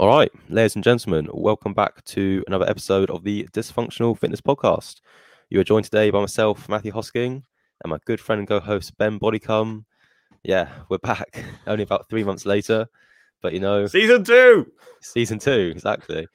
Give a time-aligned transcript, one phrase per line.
[0.00, 5.02] All right, ladies and gentlemen, welcome back to another episode of the Dysfunctional Fitness Podcast.
[5.50, 7.42] You are joined today by myself, Matthew Hosking,
[7.84, 9.84] and my good friend and co-host Ben Bodycom.
[10.42, 11.44] Yeah, we're back.
[11.66, 12.86] Only about three months later,
[13.42, 14.72] but you know, season two,
[15.02, 16.26] season two, exactly.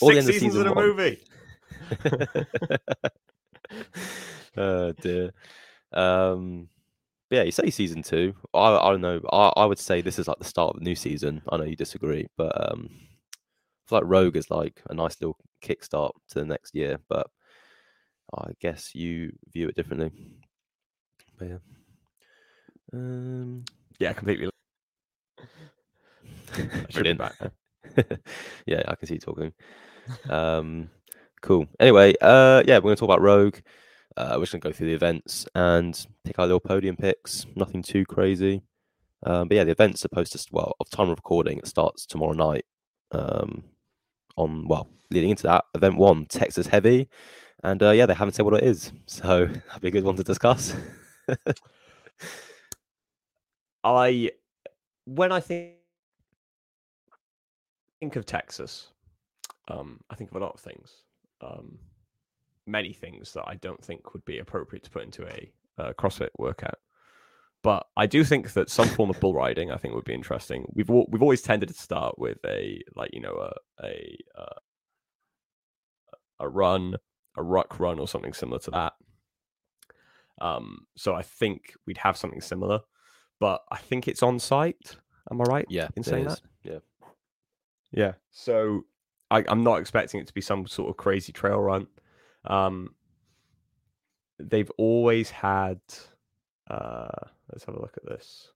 [0.00, 1.22] All Six the seasons season in a movie.
[4.56, 5.32] oh dear.
[5.92, 6.70] Um,
[7.32, 8.34] yeah, you say season two.
[8.52, 9.20] I I don't know.
[9.32, 11.40] I, I would say this is like the start of the new season.
[11.48, 15.38] I know you disagree, but um, I feel like Rogue is like a nice little
[15.64, 16.98] kickstart to the next year.
[17.08, 17.28] But
[18.36, 20.10] I guess you view it differently.
[21.38, 21.58] But yeah,
[22.92, 23.64] um,
[23.98, 24.50] yeah, completely.
[26.92, 27.20] Brilliant.
[28.66, 29.54] yeah, I can see you talking.
[30.28, 30.90] Um,
[31.40, 31.66] cool.
[31.80, 33.56] Anyway, uh, yeah, we're going to talk about Rogue.
[34.16, 37.46] Uh, we're just gonna go through the events and pick our little podium picks.
[37.54, 38.62] Nothing too crazy.
[39.24, 42.32] Um, but yeah, the event's supposed to well, of time of recording, it starts tomorrow
[42.32, 42.64] night.
[43.12, 43.64] Um,
[44.36, 47.08] on well, leading into that, event one, Texas Heavy,
[47.62, 50.16] and uh, yeah, they haven't said what it is, so that'd be a good one
[50.16, 50.74] to discuss.
[53.84, 54.30] I,
[55.04, 55.72] when I think
[58.00, 58.88] think of Texas,
[59.68, 60.90] um, I think of a lot of things.
[61.40, 61.78] Um,
[62.66, 66.30] many things that I don't think would be appropriate to put into a, a CrossFit
[66.38, 66.78] workout.
[67.62, 70.66] But I do think that some form of bull riding I think would be interesting.
[70.74, 74.58] We've we've always tended to start with a like you know a a uh,
[76.40, 76.96] a run,
[77.36, 78.92] a ruck run, or something similar to that.
[80.40, 82.80] Um, so I think we'd have something similar,
[83.38, 84.96] but I think it's on site.
[85.30, 85.66] Am I right?
[85.68, 86.40] Yeah, in saying that.
[86.64, 86.78] Yeah,
[87.92, 88.12] yeah.
[88.32, 88.86] So
[89.30, 91.86] I, I'm not expecting it to be some sort of crazy trail run.
[92.44, 92.94] Um,
[94.38, 95.80] they've always had.
[96.70, 97.08] Uh,
[97.50, 98.48] let's have a look at this.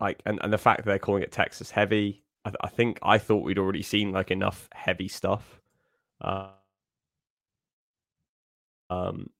[0.00, 3.18] Like, and, and the fact that they're calling it Texas heavy, I, I think I
[3.18, 5.60] thought we'd already seen like enough heavy stuff.
[6.20, 6.48] Uh,
[8.88, 9.30] um,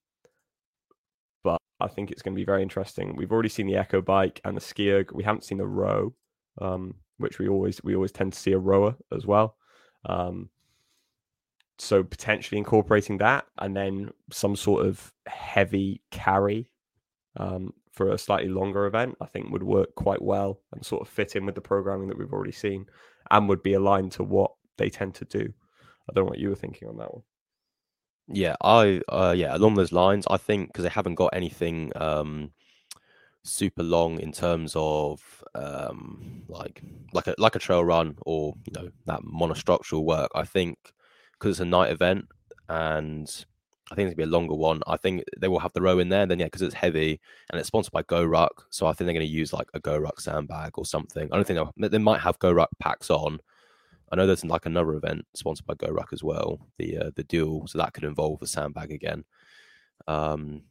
[1.43, 3.17] but I think it's going to be very interesting.
[3.17, 5.11] We've already seen the Echo bike and the skier.
[5.13, 6.15] We haven't seen the row,
[6.61, 9.57] um, which we always we always tend to see a rower as well.
[10.07, 10.51] Um,
[11.81, 16.69] so potentially incorporating that and then some sort of heavy carry
[17.37, 21.09] um, for a slightly longer event, I think would work quite well and sort of
[21.09, 22.87] fit in with the programming that we've already seen
[23.31, 25.53] and would be aligned to what they tend to do.
[26.09, 27.23] I don't know what you were thinking on that one.
[28.33, 30.25] Yeah, I uh, yeah along those lines.
[30.31, 32.53] I think because they haven't got anything um,
[33.43, 38.73] super long in terms of um, like like a like a trail run or you
[38.73, 40.31] know that monostructural work.
[40.35, 40.79] I think
[41.41, 42.27] because it's a night event
[42.69, 43.45] and
[43.91, 44.83] I think it's gonna be a longer one.
[44.87, 46.25] I think they will have the row in there.
[46.25, 47.21] Then yeah, because it's heavy
[47.51, 50.79] and it's sponsored by GoRuck, so I think they're to use like a GoRuck sandbag
[50.79, 51.29] or something.
[51.33, 53.41] I don't think they might have GoRuck packs on.
[54.13, 57.67] I know there's like another event sponsored by GoRuck as well, the uh, the duel,
[57.67, 59.25] so that could involve a sandbag again.
[60.07, 60.63] Um,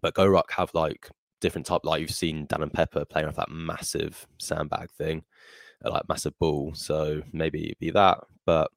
[0.00, 3.50] but GoRuck have like different type, like you've seen Dan and Pepper playing with that
[3.50, 5.24] massive sandbag thing,
[5.84, 6.72] like massive ball.
[6.74, 8.70] So maybe it'd be that, but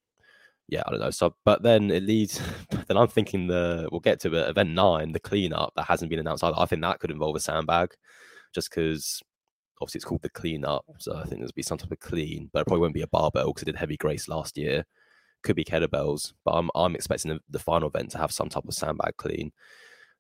[0.67, 1.11] yeah, I don't know.
[1.11, 2.41] So, but then it leads.
[2.87, 4.49] Then I'm thinking the we'll get to it.
[4.49, 6.43] Event nine, the cleanup that hasn't been announced.
[6.43, 6.59] either.
[6.59, 7.93] I think that could involve a sandbag,
[8.53, 9.21] just because
[9.79, 10.83] obviously it's called the cleanup.
[10.97, 13.07] So I think there's be some type of clean, but it probably won't be a
[13.07, 14.85] barbell because it did heavy grace last year.
[15.43, 18.65] Could be kettlebells, but I'm I'm expecting the, the final event to have some type
[18.67, 19.51] of sandbag clean,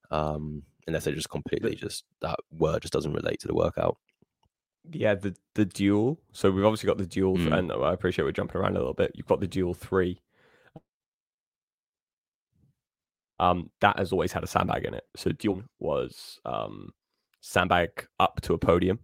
[0.09, 3.97] um, unless they just completely just that word just doesn't relate to the workout.
[4.91, 6.19] Yeah, the the duel.
[6.31, 7.57] So we've obviously got the duel, mm.
[7.57, 9.11] and I appreciate we're jumping around a little bit.
[9.15, 10.19] You've got the duel three
[13.39, 15.03] um, that has always had a sandbag in it.
[15.15, 16.91] So Duel was um,
[17.41, 18.99] sandbag up to a podium,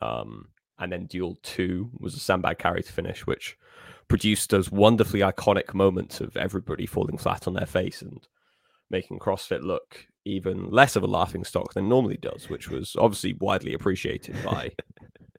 [0.00, 3.56] um, and then Duel Two was a sandbag carry to finish, which
[4.08, 8.26] produced those wonderfully iconic moments of everybody falling flat on their face and
[8.90, 13.34] making CrossFit look even less of a laughing stock than normally does, which was obviously
[13.40, 14.70] widely appreciated by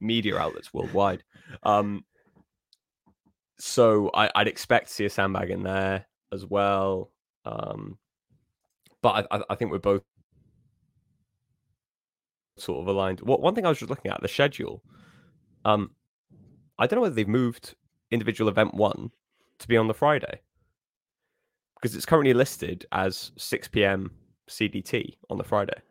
[0.01, 1.23] media outlets worldwide.
[1.63, 2.05] Um,
[3.59, 7.11] so I, would expect to see a sandbag in there as well.
[7.45, 7.97] Um,
[9.01, 10.03] but I, I think we're both
[12.57, 13.21] sort of aligned.
[13.21, 14.83] What one thing I was just looking at the schedule.
[15.65, 15.91] Um,
[16.77, 17.75] I don't know whether they've moved
[18.11, 19.11] individual event one
[19.59, 20.41] to be on the Friday
[21.75, 24.11] because it's currently listed as 6 p.m.
[24.49, 25.81] CDT on the Friday.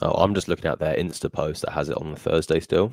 [0.00, 2.92] Oh, I'm just looking at their Insta post that has it on the Thursday still.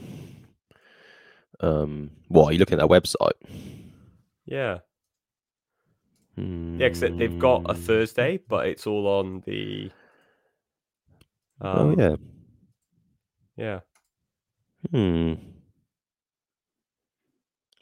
[1.62, 3.32] Um, what are you looking at their website?
[4.46, 4.80] Yeah,
[6.80, 7.74] yeah, because they've got a.
[7.74, 9.92] Thursday, but it's all on the.
[11.62, 12.16] Oh, um, oh yeah.
[13.58, 13.80] Yeah.
[14.92, 15.34] Hmm.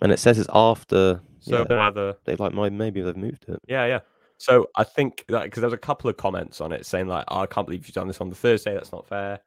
[0.01, 1.21] And it says it's after.
[1.39, 3.59] So yeah, whether they like my maybe they've moved it.
[3.68, 4.00] Yeah, yeah.
[4.38, 7.39] So I think that because there's a couple of comments on it saying like, oh,
[7.42, 8.74] "I can't believe you've done this on the Thursday.
[8.74, 9.39] That's not fair."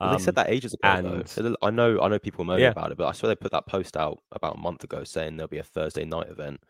[0.00, 0.80] Well, they said Um, that ages ago.
[1.02, 1.14] though.
[1.14, 2.70] and- So I know, I know people moaning Yeah.
[2.70, 5.36] about it, but I swear they put that post out about a month ago saying
[5.38, 6.60] there'll be a Thursday night event.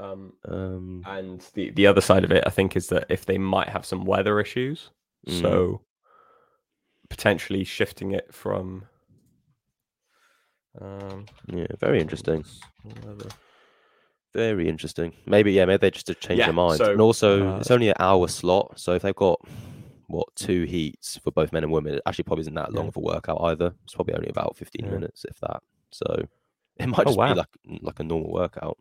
[0.00, 3.38] Um, Um, and the the other side of it, I think, is that if they
[3.38, 4.90] might have some weather issues,
[5.28, 5.40] Mm.
[5.40, 5.82] so
[7.10, 8.86] potentially shifting it from.
[10.80, 12.44] Um, yeah, very interesting.
[13.04, 13.28] weather.
[14.32, 15.12] Very interesting.
[15.26, 16.78] Maybe yeah, maybe they just to change Yeah, their mind.
[16.78, 19.40] so, and also, uh, it's only an hour slot, so if they've got
[20.06, 22.88] what two heats for both men and women, it actually probably isn't that long Yeah.
[22.88, 23.74] of a workout either.
[23.84, 24.92] It's probably only about fifteen Yeah.
[24.92, 25.62] minutes, if that.
[25.90, 26.04] So
[26.76, 27.34] it might Oh, just wow.
[27.34, 28.78] be like like a normal workout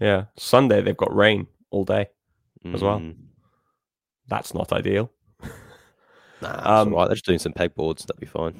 [0.00, 2.08] Yeah, Sunday they've got rain all day.
[2.64, 3.00] As well.
[3.00, 3.16] Mm,
[4.28, 5.10] That's not ideal.
[6.40, 6.92] Nah, Um.
[6.92, 8.06] They're just doing some pegboards.
[8.06, 8.54] That'd be fine.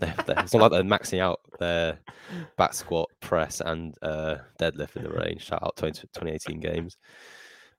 [0.00, 1.98] They're, they're, it's not like they're maxing out their
[2.56, 5.44] back squat, press, and uh, deadlift in the range.
[5.44, 6.96] Shout out 20, 2018 games.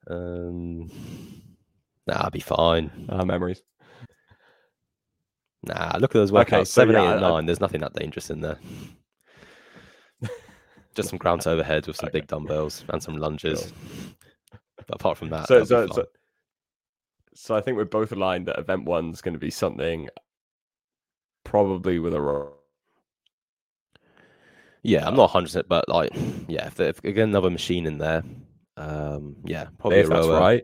[0.09, 0.89] Um,
[2.07, 3.07] nah, I'll be fine.
[3.09, 3.61] Uh, memories.
[5.63, 6.41] Nah, look at those workouts.
[6.43, 7.45] Okay, so Seven, eight, yeah, and I- nine.
[7.45, 8.57] There's nothing that dangerous in there.
[10.97, 12.19] Just some ground overhead with some Okay.
[12.19, 13.71] big dumbbells and some lunges.
[14.87, 16.05] But apart from that, so, so, so,
[17.33, 20.09] so I think we're both aligned that event one's going to be something
[21.43, 22.53] probably with a row.
[24.83, 26.11] Yeah, I'm not 100, percent but like,
[26.47, 28.23] yeah, if, they- if get another machine in there,
[28.75, 30.39] um, yeah, probably If a that's rower.
[30.39, 30.63] right.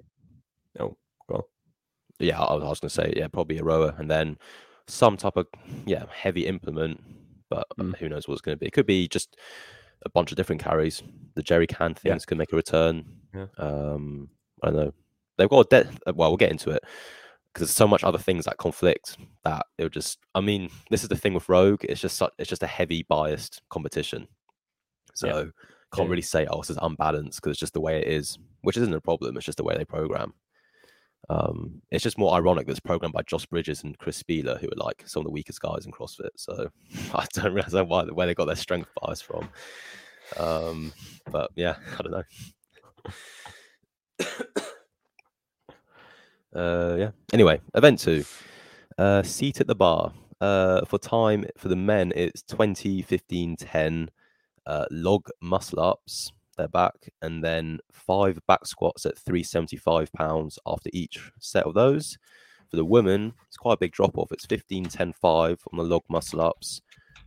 [0.79, 0.97] Oh,
[1.29, 1.41] go on.
[2.19, 4.37] Yeah, I, was gonna say, yeah, probably a rower, and then
[4.87, 5.47] some type of
[5.85, 7.01] yeah heavy implement,
[7.49, 7.97] but uh, Mm.
[7.97, 8.67] who knows what it's gonna be?
[8.67, 9.35] It could be just
[10.05, 11.01] a bunch of different carries.
[11.35, 12.11] The jerry can Yeah.
[12.13, 13.05] things can make a return.
[13.33, 13.47] Yeah.
[13.57, 14.29] Um,
[14.61, 14.93] I don't know.
[15.37, 16.83] They've got a de- uh, well, we'll get into it
[17.53, 20.19] because there's so much other things that conflict that it'll just.
[20.35, 21.83] I mean, this is the thing with Rogue.
[21.85, 24.27] It's just such, it's just a heavy biased competition.
[25.15, 25.27] So
[25.93, 26.11] can't Yeah.
[26.11, 28.93] really say oh this is unbalanced because it's just the way it is, which isn't
[28.93, 29.37] a problem.
[29.37, 30.33] It's just the way they program.
[31.29, 34.67] Um, it's just more ironic that it's programmed by Josh Bridges and Chris Spealler, who
[34.67, 36.29] are like some of the weakest guys in CrossFit.
[36.35, 36.69] So
[37.13, 39.49] I don't realize why where they got their strength bias from.
[40.37, 40.93] Um,
[41.31, 42.23] but yeah, I don't know.
[46.59, 47.11] uh, yeah.
[47.31, 48.25] Anyway, event two.
[48.97, 50.13] Uh, seat at the bar.
[50.41, 54.09] Uh, for time for the men, it's 20, 15, 10
[54.65, 56.33] uh, log muscle ups.
[56.57, 62.17] They're back, and then five back squats at 375 pounds after each set of those.
[62.69, 64.31] For the women, it's quite a big drop off.
[64.31, 66.81] It's 15, 10, 5 on the log muscle ups,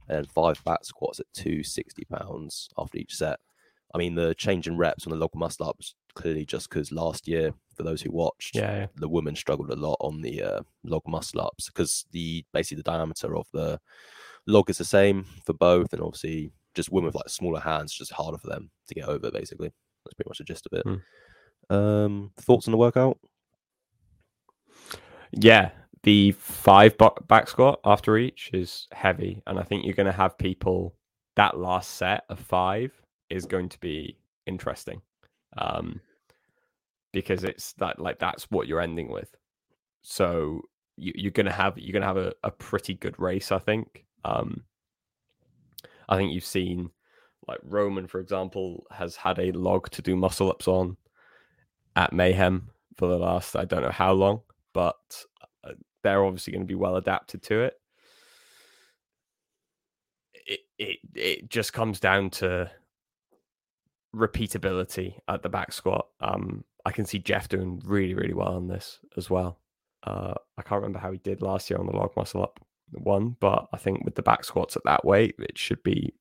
[0.08, 3.38] and five back squats at 260 pounds after each set.
[3.94, 7.28] I mean, the change in reps on the log muscle ups clearly just because last
[7.28, 8.86] year, for those who watched, Yeah, yeah.
[8.96, 12.90] the women struggled a lot on the uh, log muscle ups because the basically the
[12.90, 13.80] diameter of the
[14.46, 18.12] log is the same for both, and obviously just women with like smaller hands, just
[18.12, 19.30] harder for them to get over.
[19.30, 19.72] Basically,
[20.04, 20.84] that's pretty much the gist of it.
[20.86, 21.74] Hmm.
[21.74, 23.18] Um, thoughts on the workout?
[25.32, 25.70] Yeah,
[26.04, 26.96] the five
[27.26, 30.94] back squat after each is heavy, and I think you're going to have people.
[31.34, 32.92] That last set of five
[33.28, 35.02] is going to be interesting,
[35.58, 36.00] um,
[37.12, 39.34] because it's that like that's what you're ending with.
[40.02, 40.62] So
[40.96, 43.58] you, you're going to have you're going to have a, a pretty good race, I
[43.58, 44.06] think.
[44.24, 44.62] Um,
[46.08, 46.90] I think you've seen
[47.48, 50.96] like Roman, for example, has had a log to do muscle ups on
[51.94, 54.40] at Mayhem for the last I don't know how long,
[54.72, 55.24] but
[55.64, 55.72] uh,
[56.02, 57.74] they're obviously going to be well adapted to it.
[60.46, 62.70] It it it just comes down to
[64.14, 66.06] repeatability at the back squat.
[66.20, 69.60] Um, I can see Jeff doing really really well on this as well.
[70.02, 72.60] Uh, I can't remember how he did last year on the log muscle up
[72.92, 76.14] one, but I think with the back squats at that weight, it should be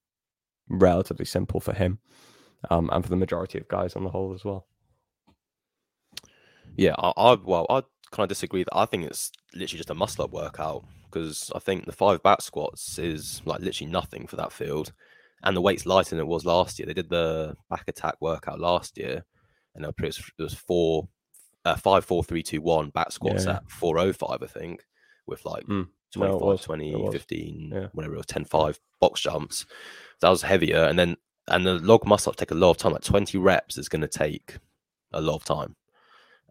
[0.67, 1.99] relatively simple for him,
[2.69, 4.65] um, and for the majority of guys on the whole as well.
[6.75, 7.81] Yeah, I, I well, I
[8.11, 8.63] kind of disagree.
[8.63, 12.21] That I think it's literally just a muscle up workout because I think the five
[12.23, 14.91] back squats is like literally nothing for that field,
[15.43, 16.85] and the weight's lighter than it was last year.
[16.85, 19.23] They did the back attack workout last year,
[19.75, 21.07] and it was, it was four,
[21.63, 23.57] uh, five, four, three, two, one back squats Yeah.
[23.57, 24.85] at four oh five, I think,
[25.27, 25.87] with like Mm.
[26.15, 26.61] 25, No, it was.
[26.61, 27.13] 20, It was.
[27.13, 27.87] 15, Yeah.
[27.93, 29.65] whatever it was, 10, 5 box jumps.
[30.21, 31.17] That was heavier, and then
[31.47, 32.93] and the log muscle up take a lot of time.
[32.93, 34.57] Like twenty reps is going to take
[35.13, 35.75] a lot of time.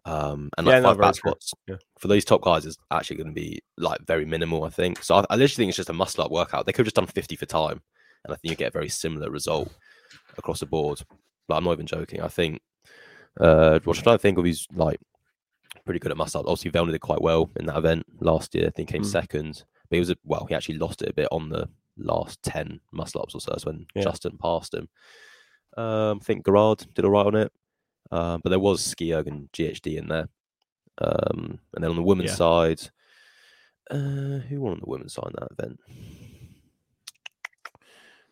[0.05, 1.77] Um, and like Yeah, five back squats Yeah.
[1.99, 5.03] for these top guys is actually going to be like very minimal, I think.
[5.03, 6.65] So I, I literally think it's just a muscle up workout.
[6.65, 7.81] They could have just done 50 for time,
[8.23, 9.73] and I think you get a very similar result
[10.37, 11.01] across the board.
[11.47, 12.21] But I'm not even joking.
[12.21, 12.61] I think
[13.39, 15.01] uh what should I think of he's like
[15.85, 16.47] pretty good at muscle up.
[16.47, 18.67] Obviously Vellner did quite well in that event last year.
[18.67, 19.11] I think he came Mm.
[19.11, 19.63] second.
[19.89, 22.79] But he was a, well, he actually lost it a bit on the last ten
[22.91, 23.51] muscle ups or so.
[23.51, 24.03] That's when Yeah.
[24.03, 24.89] Justin passed him.
[25.77, 27.51] Um, I think Garard did all right on it,
[28.11, 30.27] um, but there was ski erg and GHD in there.
[30.97, 32.35] Um, and then on the women's Yeah.
[32.35, 32.81] side,
[33.91, 35.79] uh, who won on the women's side in that event?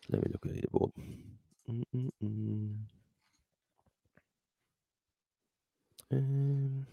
[0.08, 0.92] Let me look at the leaderboard.
[1.70, 2.78] Mm-mm-mm.
[6.12, 6.86] Um,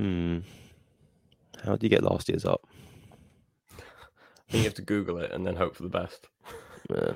[0.00, 0.38] hmm.
[1.64, 2.66] How do you get last year's up?
[3.78, 6.26] I think you have to Google it and then hope for the best.
[6.92, 7.12] Uh,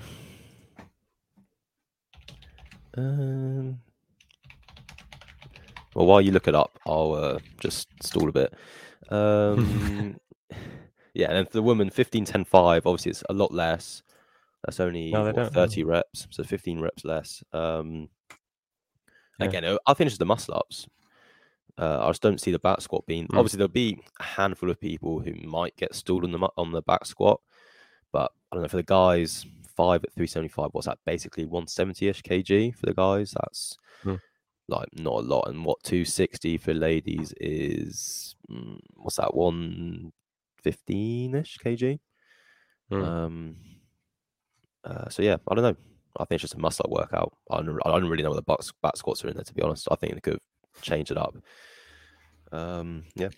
[2.96, 3.80] um.
[5.94, 8.52] Well, while you look it up, I'll uh, just stall a bit.
[9.10, 10.16] Um,
[11.14, 14.02] yeah, and then for the woman, 15, 10, 5, obviously it's a lot less.
[14.64, 15.52] That's only No, what, don't.
[15.52, 17.42] 30 reps, so 15 reps less.
[17.52, 18.08] Um,
[19.38, 19.46] Yeah.
[19.46, 20.86] Again, uh, I'll finish the muscle ups.
[21.76, 23.26] Uh, I just don't see the back squat being.
[23.28, 23.38] Mm.
[23.38, 26.82] Obviously, there'll be a handful of people who might get stalled on the on the
[26.82, 27.40] back squat,
[28.12, 29.44] but I don't know for the guys.
[29.76, 30.68] Five at three seventy five.
[30.70, 30.98] What's that?
[31.04, 33.32] Basically one seventy ish kg for the guys.
[33.32, 34.20] That's Mm.
[34.68, 35.48] like not a lot.
[35.48, 39.34] And what two sixty for ladies is mm, what's that?
[39.34, 40.12] One
[40.62, 41.98] fifteen ish kg.
[42.92, 43.04] Mm.
[43.04, 43.56] Um.
[44.84, 45.76] Uh, so yeah, I don't know.
[46.18, 47.36] I think it's just a muscle up workout.
[47.50, 49.42] I don't, I don't really know what the back, back squats are in there.
[49.42, 50.40] To be honest, I think they could have
[50.82, 51.36] changed it up.
[52.52, 53.04] Um.
[53.14, 53.28] Yeah.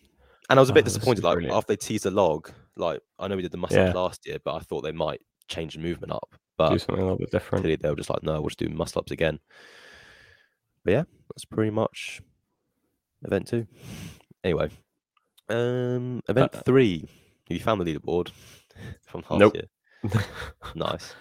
[0.48, 1.24] And I was a Oh, bit is disappointed.
[1.24, 1.56] Like brilliant.
[1.56, 3.92] after they teased the log, like I know we did the muscle Yeah.
[3.92, 6.28] last year, but I thought they might change the movement up.
[6.32, 7.62] Do But something a little bit different.
[7.62, 9.40] clearly they were just like, no, we'll just do muscle ups again.
[10.84, 12.22] But yeah, that's pretty much
[13.24, 13.66] event two.
[14.44, 14.70] Anyway,
[15.48, 17.00] um, event Uh, three.
[17.48, 18.30] Have you found the leaderboard
[19.06, 19.54] from last Nope.
[19.54, 19.66] year?
[20.76, 21.14] Nice,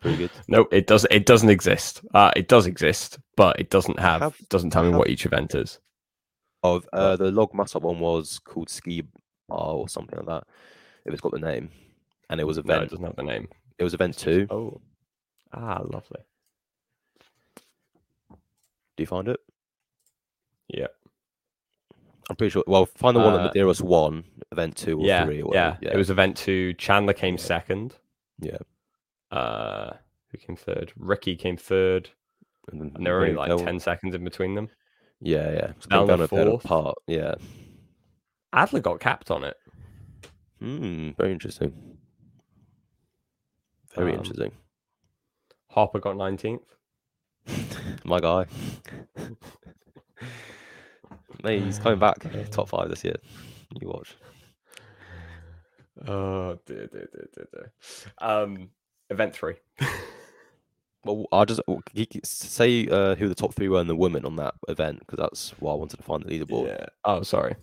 [0.00, 0.30] pretty good.
[0.48, 1.12] no, it doesn't.
[1.12, 2.00] It doesn't exist.
[2.14, 4.20] Uh, it does exist, but it doesn't have.
[4.22, 5.78] have- doesn't tell I me what each event is.
[6.64, 9.02] Of uh, the log muscle up one was called ski
[9.48, 10.44] bar or something like that.
[11.04, 11.70] If it's got the name,
[12.30, 12.84] and it was No, event.
[12.84, 13.48] it doesn't have the name.
[13.78, 14.46] it was event two.
[14.50, 14.80] Oh,
[15.52, 16.20] ah, lovely.
[18.30, 19.40] Do you find it?
[20.68, 20.86] Yeah,
[22.30, 22.64] I'm pretty sure.
[22.66, 25.74] Well, find the one Uh, that Medeiros won, event two or yeah, three or yeah,
[25.76, 25.94] whatever.
[25.94, 26.74] It was event two.
[26.74, 27.40] Chandler came Yeah.
[27.42, 27.96] second.
[28.38, 28.58] Yeah.
[29.32, 29.92] Uh,
[30.30, 30.92] who came third?
[30.96, 32.10] Ricky came third,
[32.70, 34.68] and, then and there were only like Bell- ten seconds in between them.
[35.20, 35.72] Yeah, yeah.
[35.78, 36.64] So Down the kind of fell fourth.
[36.64, 36.98] apart.
[37.06, 37.34] Yeah.
[38.52, 39.56] Adler got capped on it.
[40.60, 41.10] Hmm.
[41.18, 41.72] Very interesting.
[43.94, 44.52] Very Um, interesting.
[45.70, 46.62] Harper got nineteenth.
[48.04, 48.46] My guy.
[51.42, 52.16] Mate, he's coming back
[52.50, 53.16] top five this year.
[53.80, 54.14] You watch.
[56.06, 57.72] Oh, dear, dear, dear, dear, dear.
[58.18, 58.70] Um,
[59.12, 59.54] event three.
[61.04, 63.96] Well, I'll just well, c- c- say uh, who the top three were in the
[63.96, 66.68] women on that event because that's why I wanted to find the leaderboard.
[66.68, 66.86] Yeah.
[67.04, 67.56] Oh, sorry.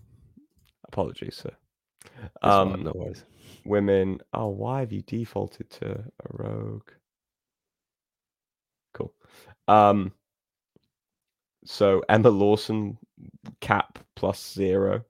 [0.90, 1.52] Apologies, sir.
[2.44, 3.24] Fine, Um, no worries.
[3.64, 4.20] women.
[4.34, 6.04] Oh, why have you defaulted to a
[6.44, 6.90] rogue?
[8.94, 9.14] Cool.
[9.70, 10.12] Um.
[11.64, 12.98] So Emma Lawson
[13.62, 15.06] cap plus zero.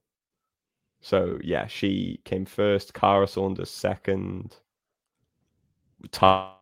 [1.01, 2.93] So yeah, she came first.
[2.93, 4.55] Kara Saunders second.
[6.07, 6.55] Tariel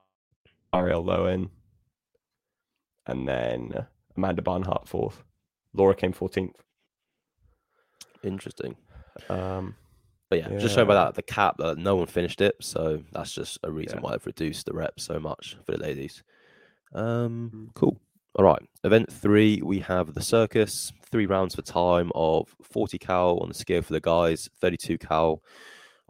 [0.74, 1.50] Loewen,
[3.06, 5.24] and then Amanda Barnhart fourth.
[5.74, 6.56] Laura came fourteenth.
[8.24, 8.75] Interesting.
[9.29, 9.75] Um,
[10.29, 13.32] But yeah, just showing by that the cap that no one finished it, so that's
[13.32, 14.01] just a reason Yeah.
[14.01, 16.22] why I've reduced the reps so much for the ladies.
[16.94, 17.74] Um, Mm.
[17.75, 18.01] cool.
[18.36, 23.38] All right, event three we have the circus, three rounds for time of 40 cal
[23.39, 25.41] on the scale for the guys, 32 cal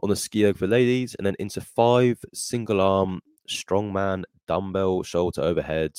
[0.00, 5.92] on the skier for ladies, and then into five single arm strongman dumbbell shoulder overhead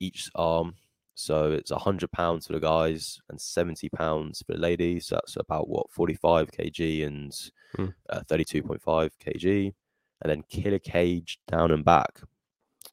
[0.00, 0.74] each arm.
[1.16, 5.06] So it's 100 pounds for the guys and 70 pounds for the ladies.
[5.06, 7.32] So that's about what 45 kg and
[7.76, 7.86] Hmm.
[8.08, 9.74] uh, 32.5 kg,
[10.22, 12.20] and then killer cage down and back.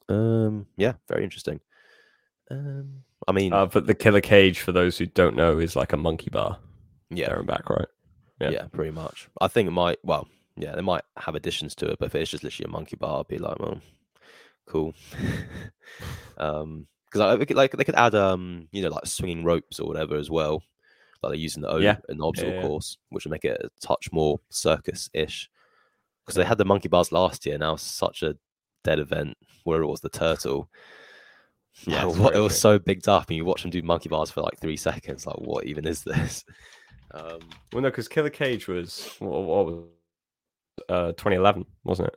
[0.10, 1.60] Um, yeah, very interesting.
[2.50, 5.94] Um, I mean, uh, but the killer cage, for those who don't know, is like
[5.94, 6.58] a monkey bar
[7.12, 7.88] yeah, there and back, right?
[8.40, 8.66] yeah, yeah.
[8.72, 9.30] pretty much.
[9.40, 10.00] I think it might.
[10.04, 10.28] Well,
[10.62, 13.20] yeah, they might have additions to it, but if it's just literally a monkey bar,
[13.20, 13.82] I'd be like, well,
[14.68, 14.94] cool.
[16.38, 19.88] um, because I think like they could add um, you know, like swinging ropes or
[19.88, 20.64] whatever as well,
[21.22, 21.98] like they use in the Yeah.
[22.10, 22.62] in the obstacle yeah.
[22.62, 25.50] course, which would make it a touch more circus-ish.
[26.24, 28.38] Because they had the monkey bars last year, now it's such a
[28.84, 30.70] dead event where it was the turtle.
[31.86, 34.30] Yeah, Like, what, it was so bigged up, and you watch them do monkey bars
[34.30, 35.26] for like three seconds.
[35.26, 36.46] Like, what even is this?
[37.14, 37.40] Um,
[37.74, 39.84] Well, no, because Killer Cage was what, what was
[40.90, 42.16] uh 2011, wasn't it?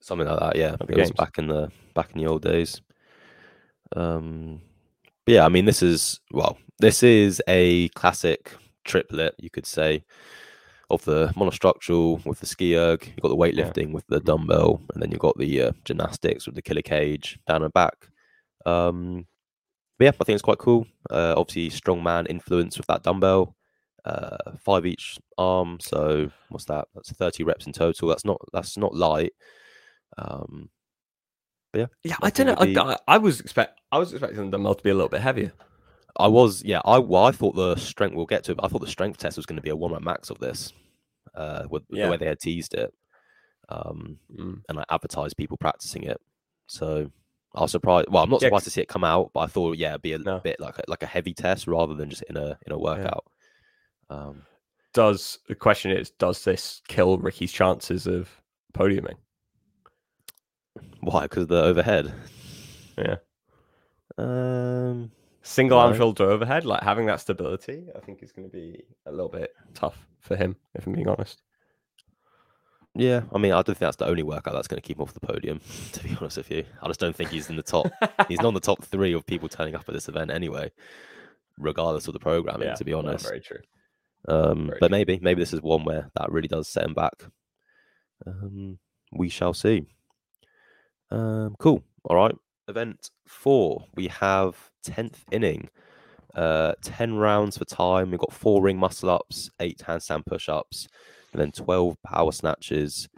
[0.00, 0.56] something like that.
[0.56, 2.80] Yeah, it was back in the back in the old days.
[3.94, 4.60] Um,
[5.26, 8.54] but yeah, I mean, this is well, this is a classic
[8.84, 10.04] triplet, you could say.
[10.90, 13.06] of the monostructural with the ski erg.
[13.06, 16.56] You've got the weightlifting with the dumbbell, and then you've got the uh, gymnastics with
[16.56, 18.08] the killer cage down and back.
[18.66, 19.26] Um,
[19.98, 20.86] but yeah, I think it's quite cool.
[21.08, 23.54] Uh, obviously, strongman influence with that dumbbell.
[24.04, 26.88] Uh, five each arm, so what's that?
[26.94, 28.08] That's thirty reps in total.
[28.08, 29.32] That's not that's not light.
[30.16, 30.70] Um,
[31.72, 32.56] but yeah, Yeah, I don't know.
[32.64, 35.20] be- I, I was expect I was expecting the dumbbell to be a little bit
[35.20, 35.52] heavier.
[36.16, 36.80] I was yeah.
[36.84, 38.52] I well, I thought the strength we'll get to.
[38.52, 40.30] it, but I thought the strength test was going to be a one rep max
[40.30, 40.72] of this.
[41.34, 42.06] Uh, with, Yeah.
[42.06, 42.92] the way they had teased it.
[43.68, 44.62] Um, Mm.
[44.68, 46.20] and I advertised people practicing it.
[46.66, 47.10] So
[47.54, 48.08] I was surprised.
[48.10, 50.12] Well, I'm not Yeah, to see it come out, but I thought, yeah, it'd be
[50.14, 50.40] a No.
[50.40, 53.24] bit like a, like a heavy test rather than just in a in a workout.
[54.10, 54.42] Um,
[54.92, 58.28] Does the question is, does this kill Ricky's chances of
[58.74, 59.14] podiuming?
[61.00, 61.22] why?
[61.22, 62.12] Because the overhead.
[62.98, 63.16] Yeah.
[64.18, 65.10] Um,
[65.42, 65.98] Single arm No.
[65.98, 69.52] shoulder overhead, like having that stability, I think is going to be a little bit
[69.74, 71.40] tough for him, if I'm being honest.
[72.94, 73.22] yeah.
[73.32, 75.14] I mean, I don't think that's the only workout that's going to keep him off
[75.14, 75.60] the podium.
[75.92, 77.86] To be honest with you, I just don't think he's in the top.
[78.28, 80.70] he's not in the top three of people turning up at this event anyway,
[81.58, 82.68] regardless of the programming.
[82.68, 83.60] Yeah, to be honest, very true.
[84.28, 87.24] Um, but maybe, maybe this is one where that really does set him back.
[88.26, 88.78] Um,
[89.12, 89.86] we shall see.
[91.10, 91.82] Um, cool.
[92.04, 92.34] All right.
[92.68, 95.68] Event four, we have tenth inning.
[96.34, 98.10] Uh, ten rounds for time.
[98.10, 100.86] We've got four ring muscle ups, eight handstand push ups,
[101.32, 103.08] and then twelve power snatches.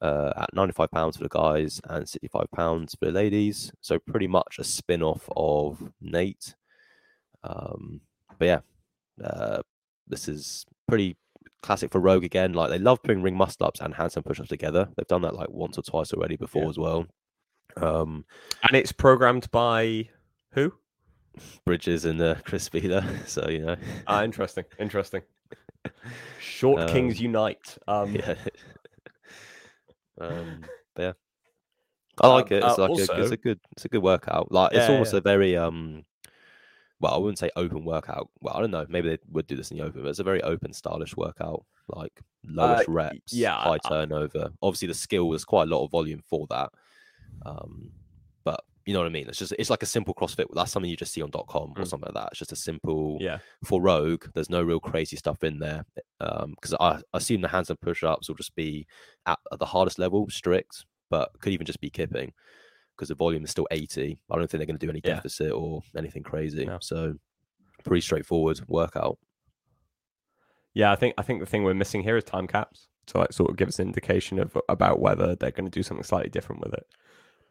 [0.00, 3.72] Uh, at 95 pounds for the guys and 65 pounds for the ladies.
[3.80, 6.54] So pretty much a spin off of Nate.
[7.42, 8.02] Um,
[8.38, 8.60] but yeah,
[9.24, 9.62] uh,
[10.08, 11.16] this is pretty
[11.62, 12.52] classic for Rogue again.
[12.52, 14.88] Like they love putting ring muscle ups and handstand push ups together.
[14.96, 16.68] They've done that like once or twice already before Yeah.
[16.68, 17.06] as well.
[17.76, 18.24] Um,
[18.66, 20.08] And it's programmed by
[20.52, 20.72] who?
[21.64, 23.04] Bridges and uh, Chris Spealler.
[23.28, 24.64] So you know, Ah, interesting.
[24.78, 25.22] Interesting.
[26.40, 27.78] Short Kings Um, unite.
[27.86, 28.34] Um, yeah.
[30.20, 31.12] um, but yeah,
[32.20, 32.64] I like Um, it.
[32.64, 34.50] It's uh, like a, it's a good, it's a good workout.
[34.50, 35.18] Like it's almost yeah.
[35.18, 36.04] a very um.
[37.00, 38.28] Well, I wouldn't say open workout.
[38.40, 38.84] Well, I don't know.
[38.88, 41.64] Maybe they would do this in the open, but it's a very open, stylish workout.
[41.88, 44.50] Like lowest y- reps, yeah, I- high I- turnover.
[44.62, 46.70] Obviously, the skill there's quite a lot of volume for that.
[47.46, 47.92] Um,
[48.44, 49.28] but you know what I mean.
[49.28, 50.46] It's just it's like a simple CrossFit.
[50.52, 51.86] That's something you just see on .com or Mm.
[51.88, 52.28] something like that.
[52.32, 53.38] It's just a simple yeah.
[53.64, 55.84] for Rogue, there's no real crazy stuff in there
[56.18, 58.86] because I assume the hands and push ups will just be
[59.26, 62.32] at, at the hardest level, strict, but could even just be kipping
[62.98, 64.18] because the volume is still 80.
[64.28, 65.14] I don't think they're going to do any Yeah.
[65.14, 66.64] deficit or anything crazy.
[66.64, 66.78] No.
[66.80, 67.14] So
[67.84, 69.18] pretty straightforward workout.
[70.74, 73.32] Yeah, I think I think the thing we're missing here is time caps to like
[73.32, 76.28] sort of give us an indication of about whether they're going to do something slightly
[76.30, 76.86] different with it.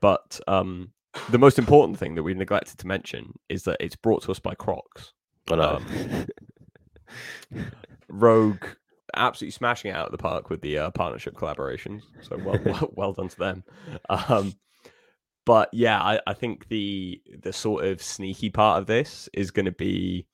[0.02, 0.92] But um,
[1.30, 4.40] the most important thing that we neglected to mention is that it's brought to us
[4.40, 5.14] by Crocs.
[5.50, 5.82] I know.
[8.10, 8.66] Rogue
[9.16, 12.02] absolutely smashing it out of the park with the uh, partnership collaborations.
[12.22, 13.64] So well, well, well done to them.
[14.10, 14.54] Um,
[15.48, 19.68] but yeah, I, I think the the sort of sneaky part of this is going
[19.68, 20.28] to be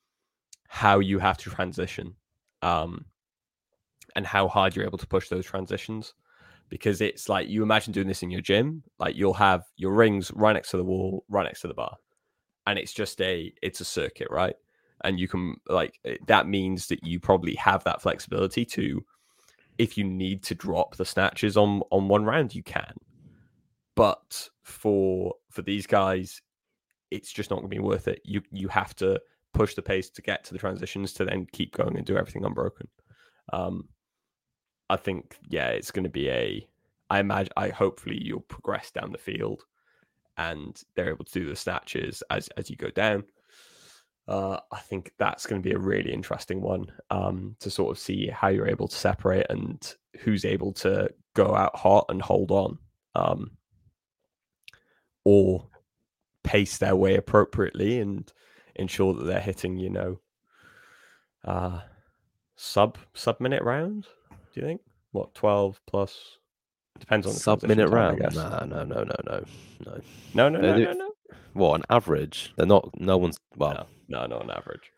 [0.68, 2.16] how you have to transition,
[2.64, 3.06] um,
[4.16, 6.16] and how hard you're able to push those transitions.
[6.70, 10.32] Because it's like you imagine doing this in your gym, like you'll have your rings
[10.34, 11.96] right next to the wall, right next to the bar,
[12.66, 14.56] and it's just a it's a circuit, right?
[15.04, 19.04] and you can like that means that you probably have that flexibility to
[19.78, 22.94] if you need to drop the snatches on on one round you can
[23.96, 26.42] but for for these guys
[27.12, 28.22] it's just not going to be worth it.
[28.24, 29.22] You you have to
[29.54, 32.46] push the pace to get to the transitions to then keep going and do everything
[32.46, 32.88] unbroken.
[33.52, 33.90] Um
[34.90, 36.68] i think yeah it's going to be a
[37.10, 39.64] i imagine i hopefully you'll progress down the field
[40.38, 43.24] and they're able to do the snatches as as you go down.
[44.28, 48.00] Uh, I think that's going to be a really interesting one um, to sort of
[48.00, 52.50] see how you're able to separate and who's able to go out hot and hold
[52.50, 52.78] on,
[53.16, 53.52] um,
[55.24, 55.68] or
[56.44, 58.32] pace their way appropriately and
[58.76, 60.20] ensure that they're hitting, you know,
[61.46, 61.82] uh,
[62.56, 64.08] sub sub minute round.
[64.54, 64.82] Do you think
[65.12, 66.38] what twelve plus?
[67.00, 68.20] Depends on the Sub minute round?
[68.20, 69.44] Nah, no, no, no, no,
[69.86, 70.02] no.
[70.36, 71.12] No, no, no, no, no,
[71.54, 72.54] What on average?
[72.56, 72.88] They're not.
[73.00, 73.38] No one's.
[73.58, 74.92] Well, no, no, not on average.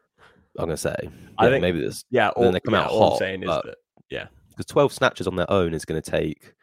[0.58, 0.96] I'm gonna say.
[1.38, 3.44] I yeah, think- maybe this Yeah, Then they come yeah, out all I'm hot, saying
[3.44, 3.76] is that
[4.56, 6.54] because 12 snatches on their own is going to take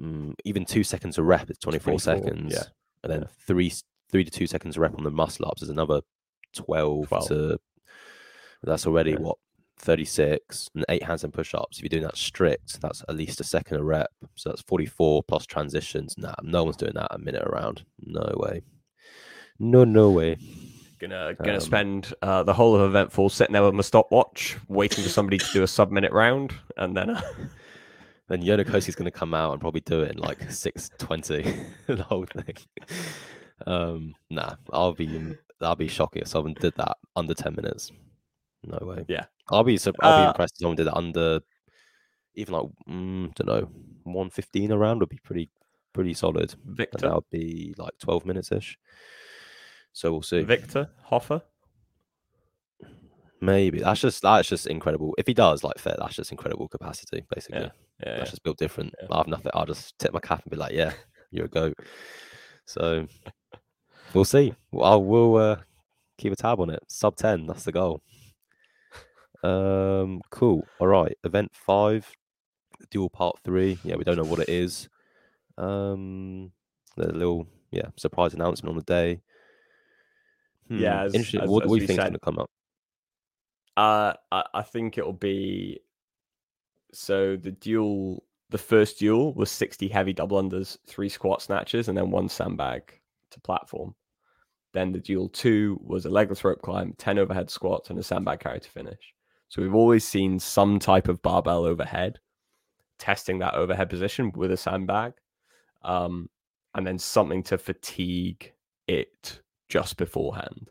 [0.00, 1.50] mm, even two seconds a rep.
[1.50, 2.52] It's 24, 24, seconds.
[2.54, 2.64] yeah,
[3.02, 3.28] and then yeah.
[3.46, 3.72] three
[4.10, 6.00] three to two seconds a rep on the muscle ups is another
[6.54, 7.28] 12, 12.
[7.28, 7.58] to.
[8.62, 9.18] That's already Yeah.
[9.20, 9.38] what
[9.78, 11.78] 36 and eight hands and push ups.
[11.78, 14.10] If you're doing that strict, that's at least a second a rep.
[14.36, 16.14] So that's 44 plus transitions.
[16.16, 17.84] Nah, no one's doing that a minute around.
[17.98, 18.62] No way.
[19.58, 20.36] No, no way.
[21.00, 25.02] Gonna gonna Um, spend uh, the whole of Eventful sitting there with my stopwatch, waiting
[25.02, 27.20] for somebody to do a sub minute round, and then uh,
[28.32, 31.42] Then Jonne Koski's going to come out and probably do it in like six twenty,
[31.86, 32.56] the whole thing.
[33.66, 37.92] Um, nah, I'll be I'll be shocking if someone did that under ten minutes.
[38.64, 39.04] No way.
[39.06, 39.26] Yeah.
[39.50, 41.40] I'll be I'll be Uh, impressed if someone did it under
[42.34, 43.68] even like mm, don't know
[44.04, 45.50] one fifteen around would be pretty
[45.92, 46.54] pretty solid.
[46.64, 48.78] And that would be like twelve minutes ish.
[49.92, 50.40] So we'll see.
[50.40, 51.42] Victor Hoffer.
[53.42, 55.14] Maybe that's just that's just incredible.
[55.18, 57.24] If he does like fair, that's just incredible capacity.
[57.34, 57.70] Basically, Yeah,
[58.04, 58.94] yeah, that's just built different.
[59.00, 59.08] Yeah.
[59.10, 59.52] I have nothing.
[59.54, 60.92] I'll just tip my cap and be like, yeah,
[61.30, 61.78] you're a goat.
[62.66, 63.06] So
[64.14, 64.54] we'll see.
[64.70, 65.56] Well, I will uh,
[66.18, 66.80] keep a tab on it.
[66.88, 67.46] Sub ten.
[67.46, 68.02] That's the goal.
[69.42, 70.66] Um, cool.
[70.78, 71.16] All right.
[71.24, 72.10] Event five,
[72.90, 73.78] duel part three.
[73.84, 74.88] Yeah, we don't know what it is.
[75.58, 76.52] Um,
[76.96, 79.20] the little yeah surprise announcement on the day.
[80.68, 81.40] Yeah, Hmm, as- interesting.
[81.42, 82.50] as- what as do we you think is going to come up?
[83.76, 85.80] Uh, I, I think it'll be.
[86.92, 91.96] So the duel, the first duel was sixty heavy double unders, three squat snatches, and
[91.96, 93.00] then one sandbag
[93.30, 93.94] to platform.
[94.72, 98.40] Then the duel two was a legless rope climb, ten overhead squats, and a sandbag
[98.40, 99.14] carry to finish.
[99.48, 102.20] So we've always seen some type of barbell overhead,
[102.98, 105.12] testing that overhead position with a sandbag,
[105.82, 106.30] um,
[106.74, 108.52] and then something to fatigue
[108.86, 110.70] it just beforehand.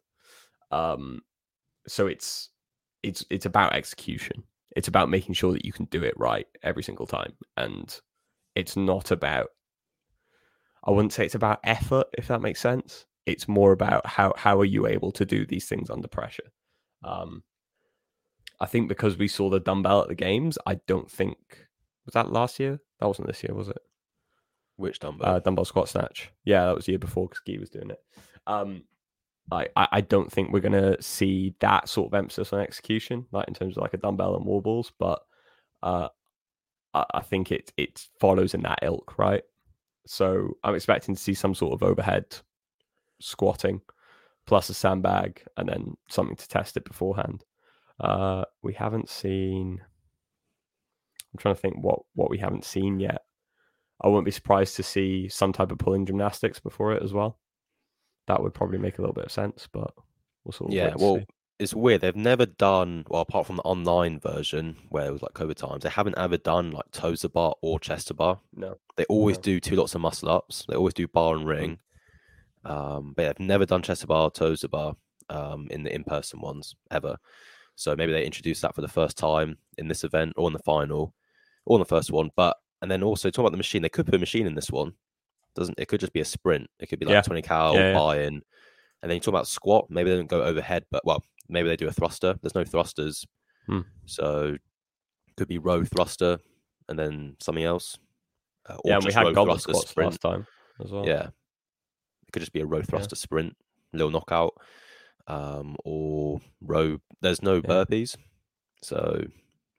[0.72, 1.22] Um,
[1.88, 2.50] so it's
[3.04, 4.44] it's it's about execution.
[4.76, 8.00] It's about making sure that you can do it right every single time, and
[8.56, 9.48] it's not about.
[10.84, 13.06] I wouldn't say it's about effort, if that makes sense.
[13.26, 16.52] It's more about how how are you able to do these things under pressure.
[17.04, 17.44] Um,
[18.60, 21.38] I think because we saw the dumbbell at the games, I don't think
[22.06, 22.80] was that last year.
[23.00, 23.80] That wasn't this year, was it?
[24.76, 25.36] Which dumbbell?
[25.36, 26.32] uh, dumbbell squat snatch.
[26.46, 28.00] Yeah, that was the year before because Guy was doing it.
[28.48, 28.84] Um,
[29.52, 33.48] I, I I don't think we're gonna see that sort of emphasis on execution, like
[33.48, 35.22] in terms of like a dumbbell and wall balls, but
[35.84, 36.10] uh,
[36.94, 39.44] I, I think it it follows in that ilk, right?
[40.08, 42.26] So I'm expecting to see some sort of overhead
[43.20, 43.82] squatting,
[44.48, 47.44] plus a sandbag, and then something to test it beforehand.
[48.00, 49.82] Uh, we haven't seen.
[51.34, 53.22] I'm trying to think what what we haven't seen yet.
[54.04, 57.38] I wouldn't be surprised to see some type of pulling gymnastics before it as well.
[58.28, 59.94] That would probably make a little bit of sense, but
[60.44, 61.26] we'll sort of yeah, well, see.
[61.60, 62.02] it's weird.
[62.02, 65.84] They've never done well, apart from the online version where it was like COVID times.
[65.84, 68.40] They haven't ever done like toes to bar or chest to bar.
[68.56, 69.42] no, They always No.
[69.44, 70.66] do two lots of muscle ups.
[70.68, 71.80] They always do bar and ring.
[72.64, 74.96] Um, but they've never done chest to bar, toes to bar
[75.30, 77.18] um, in the in person ones ever.
[77.76, 80.60] So maybe they introduced that for the first time in this event or in the
[80.60, 81.16] final
[81.66, 82.30] or in the first one.
[82.36, 84.70] But and then also talking about the machine, they could put a machine in this
[84.72, 84.94] one.
[85.56, 86.70] Doesn't it could just be a sprint.
[86.80, 87.22] It could be like Yeah.
[87.22, 87.98] 20 cal Yeah, yeah.
[87.98, 88.42] buy-in.
[89.02, 91.76] And then you talk about squat, maybe they don't go overhead, but well, maybe they
[91.76, 92.36] do a thruster.
[92.42, 93.26] There's no thrusters.
[93.68, 93.82] Hmm.
[94.06, 94.58] So
[95.38, 96.38] could be row thruster
[96.88, 97.98] and then something else.
[98.68, 100.12] Uh, yeah, and we had goblet squats sprint.
[100.12, 100.46] last time
[100.84, 101.06] as well.
[101.08, 101.28] Yeah.
[102.28, 103.58] It could just be a row thruster sprint,
[103.92, 104.54] little knockout,
[105.28, 106.98] um, or row.
[107.22, 108.16] There's no burpees,
[108.84, 109.26] so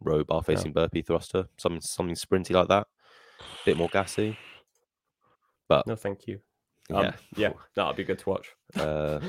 [0.01, 2.87] row bar facing burpee thruster, something something sprinty like that,
[3.41, 4.37] A bit more gassy.
[5.73, 6.39] But No, thank you.
[6.91, 8.49] Um, yeah, yeah, that'll be good to watch.
[8.79, 9.21] uh,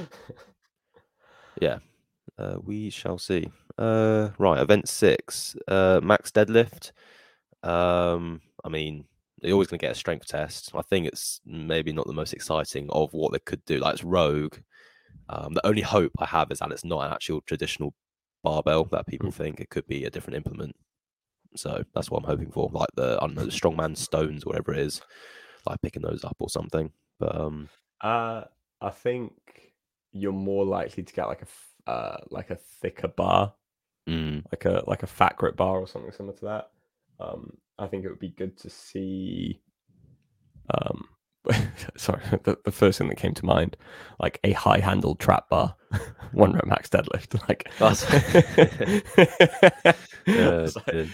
[1.61, 1.77] yeah,
[2.37, 3.47] uh, we shall see.
[3.77, 6.91] Uh, right, event six, uh, max deadlift.
[7.63, 9.05] Um, I mean,
[9.39, 10.71] they're always going to get a strength test.
[10.75, 13.77] I think it's maybe not the most exciting of what they could do.
[13.77, 14.57] Like it's rogue.
[15.29, 17.93] Um, the only hope I have is that it's not an actual traditional
[18.43, 20.75] barbell that people think it could be a different implement.
[21.55, 24.73] So that's what I'm hoping for, like the I don't know the strongman stones, whatever
[24.73, 25.01] it is,
[25.65, 26.91] like picking those up or something.
[27.19, 27.69] But um,
[28.01, 28.43] Uh,
[28.81, 29.33] I think
[30.11, 33.53] you're more likely to get like a uh, like a thicker bar,
[34.09, 36.71] mm, like a like a fat grip bar or something similar to that.
[37.19, 39.61] Um, I think it would be good to see.
[40.69, 41.07] Um,
[41.97, 43.75] sorry, the, the first thing that came to mind,
[44.19, 45.75] like a high handled trap bar,
[46.31, 47.39] one rep max deadlift.
[47.47, 47.69] Like,
[50.87, 51.07] like,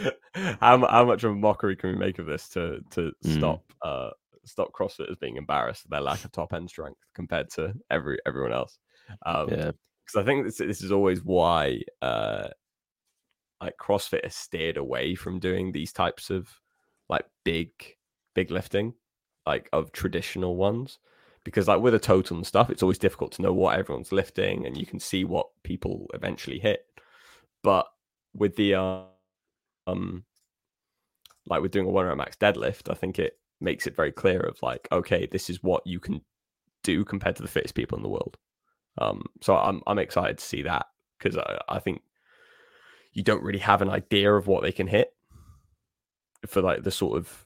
[0.62, 3.38] how how much of a mockery can we make of this to to Mm.
[3.38, 4.10] stop uh
[4.50, 8.18] stop CrossFit as being embarrassed at their lack of top end strength compared to every
[8.26, 8.80] everyone else?
[9.26, 9.72] Um, yeah,
[10.06, 12.50] because I think this this is always why uh
[13.62, 16.48] like CrossFit has steered away from doing these types of
[17.10, 17.72] like big
[18.36, 18.94] big lifting,
[19.46, 21.00] like of traditional ones.
[21.44, 24.66] Because like with a total and stuff, it's always difficult to know what everyone's lifting
[24.66, 26.86] and you can see what people eventually hit.
[27.64, 27.88] But
[28.34, 29.02] with the uh,
[29.88, 30.26] um
[31.48, 34.40] like with doing a one rep max deadlift, I think it makes it very clear
[34.40, 36.22] of like, okay, this is what you can
[36.84, 38.38] do compared to the fittest people in the world
[38.98, 42.02] Um, so I'm I'm excited to see that because I, I think
[43.14, 45.14] you don't really have an idea of what they can hit
[46.48, 47.46] for like the sort of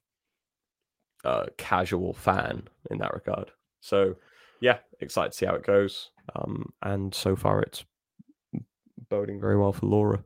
[1.25, 3.51] uh, casual fan in that regard.
[3.81, 4.15] So
[4.61, 6.11] yeah, excited to see how it goes.
[6.35, 7.85] Um, and so far it's
[9.09, 10.23] boding very well for Laura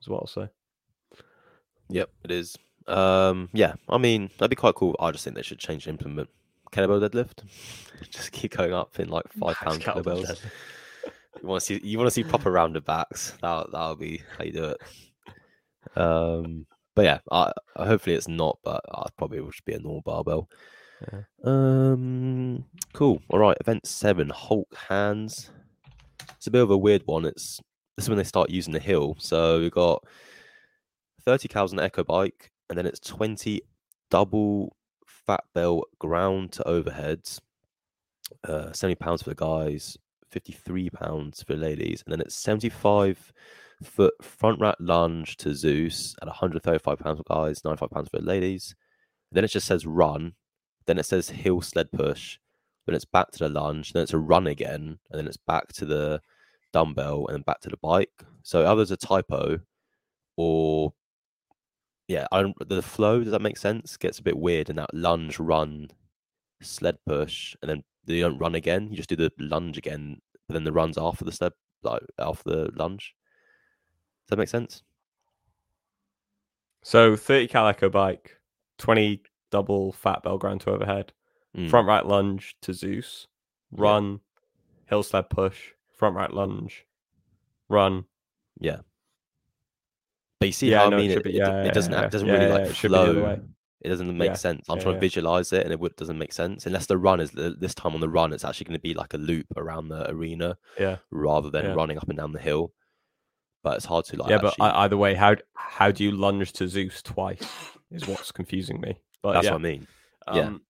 [0.00, 0.26] as well.
[0.26, 0.48] So
[1.90, 2.56] Yep, it is.
[2.86, 4.96] Um, yeah, I mean that'd be quite cool.
[5.00, 6.28] I just think they should change the implement.
[6.72, 7.44] Kettlebell deadlift,
[8.10, 10.40] just keep going up in like five pound kettlebells.
[11.42, 13.34] you want to see you want to see proper rounded backs.
[13.42, 15.98] That that'll be how you do it.
[16.00, 20.02] Um, but yeah, I, hopefully it's not, but I probably will just be a normal
[20.02, 20.48] barbell.
[21.12, 21.20] Yeah.
[21.44, 23.20] Um, cool.
[23.28, 25.50] All right, event seven, Hulk hands.
[26.36, 27.24] It's a bit of a weird one.
[27.24, 27.60] It's
[27.96, 29.16] this is when they start using the hill.
[29.18, 30.04] So we've got
[31.24, 33.60] 30 cows on the Echo bike, and then it's 20
[34.10, 34.74] double
[35.06, 37.38] fat bell ground to overheads,
[38.48, 39.98] uh, 70 pounds for the guys,
[40.30, 43.30] 53 pounds for ladies, and then it's 75
[43.84, 48.24] foot front rack lunge to Zeus at 135 pounds for guys, 95 pounds for the
[48.24, 48.74] ladies.
[49.30, 50.32] Then it just says run,
[50.86, 52.38] then it says hill sled push,
[52.86, 55.74] then it's back to the lunge, then it's a run again, and then it's back
[55.74, 56.22] to the
[56.72, 58.24] dumbbell and back to the bike.
[58.42, 59.60] So either a typo
[60.38, 60.94] or
[62.12, 63.96] yeah, I don't, the flow does that make sense?
[63.96, 65.88] Gets a bit weird in that lunge, run,
[66.60, 68.88] sled push, and then you don't run again.
[68.90, 72.50] You just do the lunge again, but then the runs after the sled, like after
[72.50, 73.14] the lunge.
[74.26, 74.82] Does that make sense?
[76.82, 78.38] So 30 calico bike,
[78.76, 81.12] 20 double fat bell ground to overhead,
[81.56, 81.68] Mm.
[81.70, 83.26] front right lunge to Zeus,
[83.70, 84.20] run,
[84.86, 86.86] hill sled push, front right lunge,
[87.68, 88.04] run.
[88.58, 88.80] Yeah.
[90.42, 91.92] But you see Yeah, how I no, it mean it, be- yeah, it yeah, doesn't
[91.92, 93.40] yeah, it doesn't yeah, really yeah, like it should be the other flow.
[93.84, 94.66] It doesn't make Yeah, sense.
[94.68, 95.00] I'm yeah, trying yeah.
[95.00, 98.00] to visualize it, and it doesn't make sense unless the run is this time on
[98.00, 98.32] the run.
[98.32, 100.98] It's actually going to be like a loop around the arena Yeah.
[101.10, 101.74] rather than Yeah.
[101.74, 102.72] running up and down the hill.
[103.64, 104.30] But it's hard to like.
[104.30, 107.42] yeah, but actually, I, either way, how how do you lunge to Zeus twice
[107.90, 109.00] is what's confusing me.
[109.22, 109.86] But that's yeah, what I mean.
[110.32, 110.40] yeah.
[110.42, 110.62] um,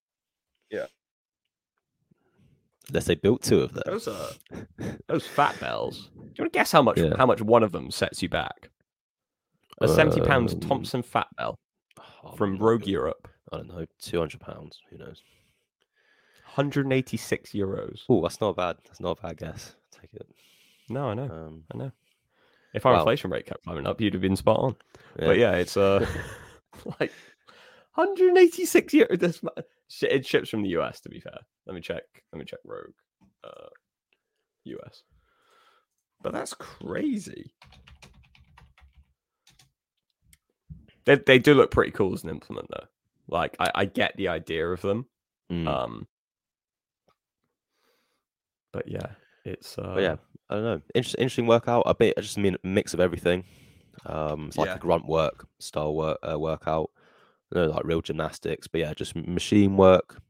[2.89, 3.83] Unless they built two of them.
[3.87, 4.29] those are
[5.09, 6.11] those fat bells.
[6.15, 7.15] Do you want to guess how much Yeah.
[7.17, 8.71] how much one of them sets you back?
[9.81, 11.57] A seventy pounds Um, Thompson fat bell
[12.25, 12.87] Oh, from Rogue.
[12.87, 14.81] Europe, I don't know, two hundred pounds.
[14.91, 15.23] Who knows?
[16.45, 18.01] hundred and eighty six euros.
[18.11, 18.77] Oh, that's not bad.
[18.85, 19.75] That's not a bad guess.
[19.91, 20.27] Take it.
[20.91, 21.93] No, I know, Um, I know.
[22.75, 23.01] If our Wow.
[23.01, 24.77] inflation rate kept climbing up, you'd have been spot on.
[25.19, 25.27] yeah.
[25.27, 26.07] But yeah, it's uh
[27.01, 27.13] like
[27.95, 29.19] 186 euros.
[29.19, 29.41] This
[30.03, 31.01] it ships from the US.
[31.01, 32.05] To be fair, let me check.
[32.33, 32.93] Let me check Rogue,
[33.45, 33.69] uh,
[34.65, 35.03] US.
[36.23, 37.53] But that's crazy.
[41.05, 42.87] They they do look pretty cool as an implement though.
[43.29, 45.07] Like I, I get the idea of them.
[45.51, 45.67] Mm.
[45.67, 46.07] Um.
[48.73, 49.13] But yeah,
[49.45, 50.17] it's uh But yeah,
[50.49, 50.81] I don't know.
[50.95, 51.83] Interesting, interesting workout.
[51.87, 53.45] A bit, I just mean a mix of everything.
[54.07, 54.77] Um, it's like Yeah.
[54.77, 56.91] a grunt work style work uh, workout.
[57.55, 60.23] No, like real gymnastics, but yeah, just machine work,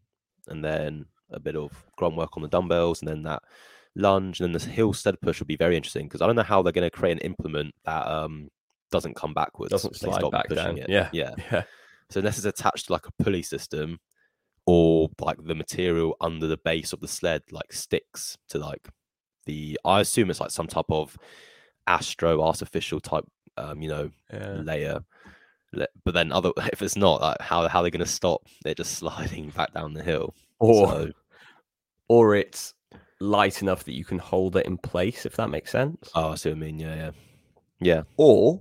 [0.48, 3.42] and then a bit of grunt work on the dumbbells, and then that
[3.94, 6.42] lunge, and then this hill sled push would be very interesting because I don't know
[6.42, 8.48] how they're going to create an implement that um
[8.92, 9.72] doesn't come backwards.
[9.72, 10.78] doesn't slide stop back pushing down.
[10.78, 10.88] It.
[10.88, 11.34] Yeah, yeah.
[11.50, 11.62] yeah.
[12.10, 13.98] So unless it's attached to like a pulley system,
[14.66, 18.88] or like the material under the base of the sled like sticks to like
[19.46, 21.16] the I assume it's like some type of
[21.88, 23.24] astro artificial type
[23.56, 24.52] um you know yeah.
[24.62, 25.00] layer.
[26.04, 28.76] But then other if it's not like how how are they going to stop it
[28.76, 30.34] just sliding back down the hill?
[30.60, 31.10] Or So,
[32.08, 32.74] or it's
[33.20, 36.10] light enough that you can hold it in place, if that makes sense.
[36.14, 36.78] oh, I see what I mean.
[36.78, 37.10] Yeah, yeah,
[37.80, 38.02] yeah.
[38.16, 38.60] Or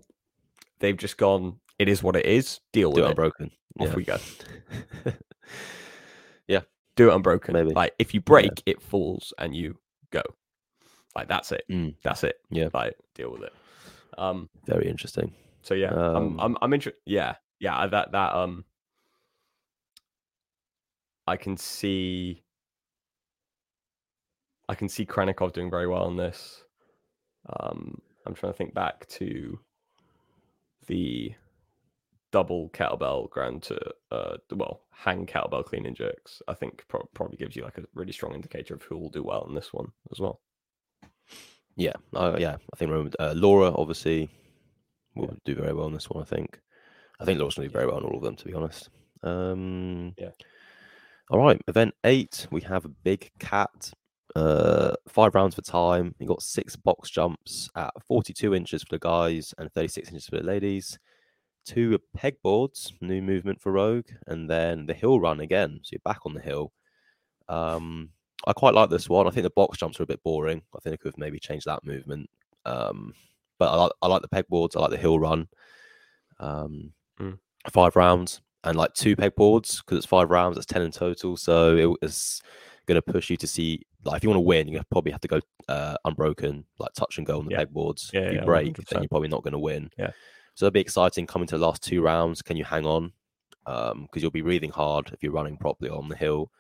[0.81, 3.51] they've just gone, it is what it is, deal Do with it unbroken.
[3.79, 3.95] Off yeah.
[3.95, 4.17] we go.
[6.47, 6.61] yeah,
[6.95, 7.53] Do it unbroken.
[7.53, 7.71] Maybe.
[7.71, 9.77] Like if you break, it falls and you
[10.11, 10.21] go.
[11.15, 11.63] Like that's it.
[11.69, 11.95] Mm.
[12.03, 12.35] That's it.
[12.49, 12.69] Yeah.
[12.73, 13.53] Like deal with it.
[14.17, 15.33] Um very interesting.
[15.61, 16.99] so yeah, Um, I'm I'm I'm interested.
[17.05, 17.35] Yeah.
[17.59, 18.65] Yeah, that that um
[21.27, 22.43] I can see
[24.67, 26.63] I can see Khrennikov doing very well in this.
[27.59, 29.59] Um, I'm trying to think back to
[30.87, 31.33] the
[32.31, 33.77] double kettlebell ground to
[34.11, 36.41] uh well hang kettlebell clean and jerks.
[36.47, 39.23] I think pro- probably gives you like a really strong indicator of who will do
[39.23, 40.39] well in this one as well.
[41.75, 42.57] Yeah, uh, yeah.
[42.73, 44.29] I think remember, uh, Laura obviously
[45.15, 45.37] will Yeah.
[45.45, 46.21] do very well in this one.
[46.21, 46.59] I think.
[47.19, 48.89] I think Laura's going to do very well in all of them, to be honest.
[49.23, 50.31] Um, Yeah.
[51.29, 52.47] All right, event eight.
[52.51, 53.93] We have a big cat.
[54.35, 56.15] Uh, five rounds for time.
[56.19, 60.37] You got six box jumps at 42 inches for the guys and 36 inches for
[60.37, 60.97] the ladies.
[61.65, 65.79] Two pegboards, new movement for Rogue, and then the hill run again.
[65.83, 66.71] So you're back on the hill.
[67.49, 68.09] Um,
[68.47, 69.27] I quite like this one.
[69.27, 70.61] I think the box jumps are a bit boring.
[70.75, 72.29] I think I could have maybe changed that movement.
[72.65, 73.13] Um,
[73.59, 74.75] but I like, I like the pegboards.
[74.75, 75.47] I like the hill run.
[76.39, 77.37] Um, Mm.
[77.71, 80.57] Five rounds and like two pegboards because it's five rounds.
[80.57, 81.37] It's ten in total.
[81.37, 82.41] So it is
[82.87, 85.21] going to push you to see like if you want to win, you probably have
[85.21, 87.65] to go uh, unbroken, like touch and go on the Yeah.
[87.65, 88.11] pegboards.
[88.13, 89.01] Yeah, if you yeah, break, then 100%.
[89.01, 89.89] you're probably not going to win.
[89.97, 90.11] Yeah.
[90.55, 92.41] So it'll be exciting coming to the last two rounds.
[92.41, 93.13] Can you hang on?
[93.65, 96.51] Because you'll be breathing hard if you're running properly on the hill.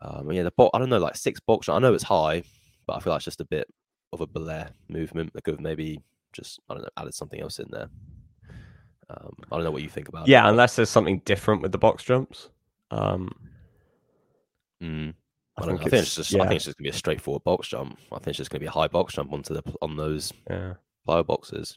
[0.00, 1.68] Um, yeah, the bo- I don't know, like six box.
[1.68, 2.42] I know it's high,
[2.86, 3.66] but I feel like it's just a bit
[4.12, 5.32] of a Belair movement.
[5.32, 6.02] They could have maybe
[6.32, 7.88] just I don't know added something else in there.
[9.08, 10.26] Um, I don't know what you think about.
[10.28, 10.50] Yeah, it.
[10.50, 12.50] unless there's something different with the box jumps.
[12.90, 13.30] Um,
[14.82, 15.14] Mm.
[15.58, 15.80] I, I, think.
[15.80, 17.68] I think it's it's just yeah, I think it's just gonna be a straightforward box
[17.68, 17.98] jump.
[18.12, 20.74] I think it's just gonna be a high box jump onto the on those yeah.
[21.08, 21.76] plyo boxes.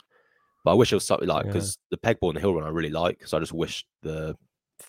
[0.65, 1.51] But I wish it was something like Yeah.
[1.53, 3.25] because the pegboard and the hill run I really like.
[3.25, 4.35] So I just wish the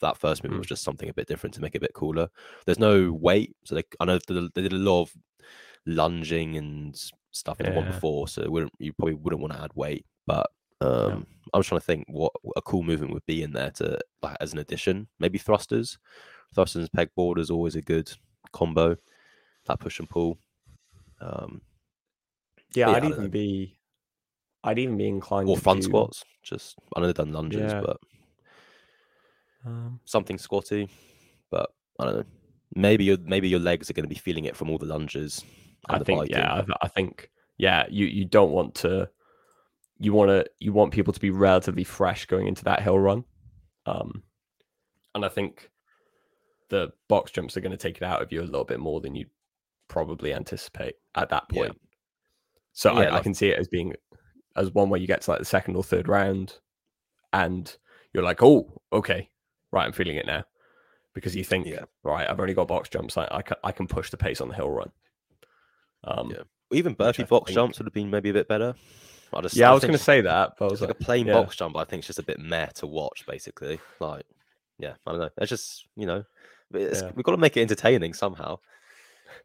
[0.01, 0.63] that first movement Mm.
[0.63, 2.29] was just something a bit different to make it a bit cooler.
[2.67, 5.13] There's no weight, so they I know they, they did a lot of
[5.87, 6.97] lunging and
[7.33, 10.05] stuff in the one before, so it wouldn't you probably wouldn't want to add weight.
[10.27, 10.51] But
[10.81, 13.99] um, I was trying to think what a cool movement would be in there to
[14.23, 15.09] like as an addition.
[15.19, 15.99] Maybe thrusters,
[16.55, 18.11] thrusters and pegboard is always a good
[18.53, 18.97] combo.
[19.67, 20.39] That push and pull.
[21.21, 21.61] Um,
[22.75, 23.29] Yeah, yeah, I'd even know.
[23.29, 23.79] be,
[24.65, 26.25] I'd even be inclined or to front do, squats.
[26.43, 27.81] Just I know they've done lunges, Yeah.
[27.81, 27.99] but
[29.65, 30.89] Um, something squatty.
[31.51, 32.25] But I don't know.
[32.75, 35.45] Maybe your maybe your legs are going to be feeling it from all the lunges.
[35.89, 36.37] I the think biking.
[36.37, 39.11] yeah, I, I think yeah, you you don't want to,
[39.99, 43.25] you want to you want people to be relatively fresh going into that hill run,
[43.87, 44.23] um,
[45.15, 45.71] and I think
[46.71, 49.01] the box jumps are going to take it out of you a little bit more
[49.01, 49.27] than you
[49.89, 51.63] probably anticipate at that Yeah.
[51.63, 51.81] point.
[52.73, 53.95] So Yeah, I, I can see it as being
[54.57, 56.59] as one where you get to like the second or third round,
[57.33, 57.77] and
[58.13, 59.29] you're like, oh, okay,
[59.73, 60.45] right, I'm feeling it now,
[61.15, 61.85] because you think, Yeah.
[62.03, 64.49] right, I've only got box jumps, I, I, can, I can push the pace on
[64.49, 64.91] the hill run.
[66.05, 66.43] Um, Yeah.
[66.73, 68.75] Even Bertie box think- jumps would have been maybe a bit better.
[69.33, 71.01] I just Yeah, I was going to say that, but I was It's like like,
[71.01, 71.35] a plain yeah.
[71.35, 71.77] box jump.
[71.77, 73.81] I think it's just a bit meh to watch, basically.
[74.01, 74.25] Like,
[74.79, 75.31] yeah, I don't know.
[75.39, 76.25] It's just you know,
[76.73, 77.11] Yeah.
[77.15, 78.59] we've got to make it entertaining somehow.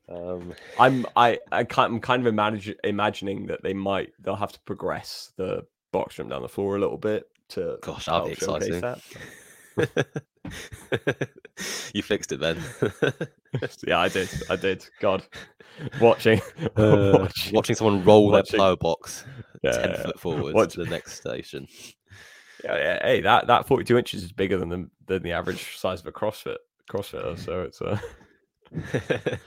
[0.07, 4.51] Um, I'm I I kind I'm kind of imagine, imagining that they might they'll have
[4.51, 8.33] to progress the box jump down the floor a little bit to gosh, that'll be
[8.33, 8.81] exciting.
[8.81, 8.99] that.
[11.93, 12.61] you fixed it, then.
[13.87, 14.85] yeah, I did, I did.
[15.01, 15.23] God,
[16.01, 16.41] watching,
[16.75, 19.25] Uh, watching, watching someone roll watching- their plyo box
[19.63, 21.67] ten yeah, foot forward watch- to the next station.
[22.63, 25.99] yeah, yeah, Hey, that that 42 inches is bigger than the than the average size
[25.99, 26.57] of a CrossFit
[26.89, 27.99] CrossFitter, so it's uh,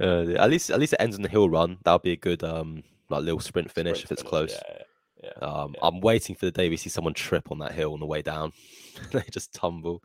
[0.00, 1.78] uh, at least, at least it ends in the hill run.
[1.84, 4.52] That'll be a good um, like little sprint finish sprint if it's finish, close.
[4.52, 4.82] Yeah,
[5.22, 5.46] yeah, yeah.
[5.46, 5.80] Um, yeah.
[5.86, 8.22] I'm waiting for the day we see someone trip on that hill on the way
[8.22, 8.52] down.
[9.12, 10.02] they just tumble.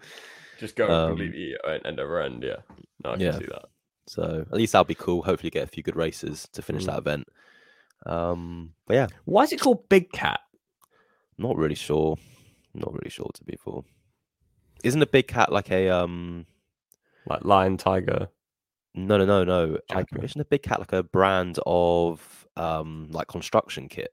[0.59, 2.43] just go um, completely end over end.
[2.43, 2.57] Yeah,
[3.03, 3.37] no, I can yeah.
[3.37, 3.65] see that.
[4.07, 5.21] So at least that'll be cool.
[5.23, 6.87] Hopefully, get a few good races to finish Mm.
[6.87, 7.27] that event.
[8.05, 10.39] Um, but yeah, Why is it called Big Cat?
[11.39, 12.17] not really sure.
[12.73, 13.85] Not really sure to be full.
[14.83, 16.45] Isn't a big cat like a um?
[17.25, 18.29] Like lion, tiger.
[18.95, 19.77] No, no, no, no.
[19.91, 20.25] I, Jaguar.
[20.25, 24.11] isn't a big cat like a brand of um like construction kit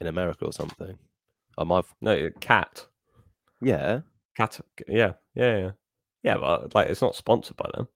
[0.00, 0.98] in America or something?
[1.58, 1.76] I might.
[1.76, 2.86] have- No, cat.
[3.60, 4.00] Yeah.
[4.36, 4.60] Cat.
[4.88, 5.70] Yeah, yeah, yeah.
[6.22, 7.88] Yeah, but like it's not sponsored by them.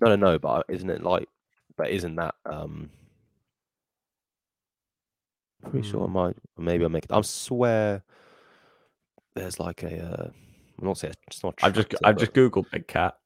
[0.00, 0.38] No, no, no.
[0.38, 1.28] But isn't it like?
[1.76, 2.90] But isn't that um?
[5.70, 6.12] Pretty sure I Hmm.
[6.12, 6.36] might.
[6.58, 7.12] Maybe I'll make it.
[7.12, 8.02] I swear.
[9.34, 9.98] There's like a.
[10.04, 10.30] Uh,
[10.80, 11.54] I'm not saying it's not.
[11.62, 13.16] I've just I've but- just googled big cat,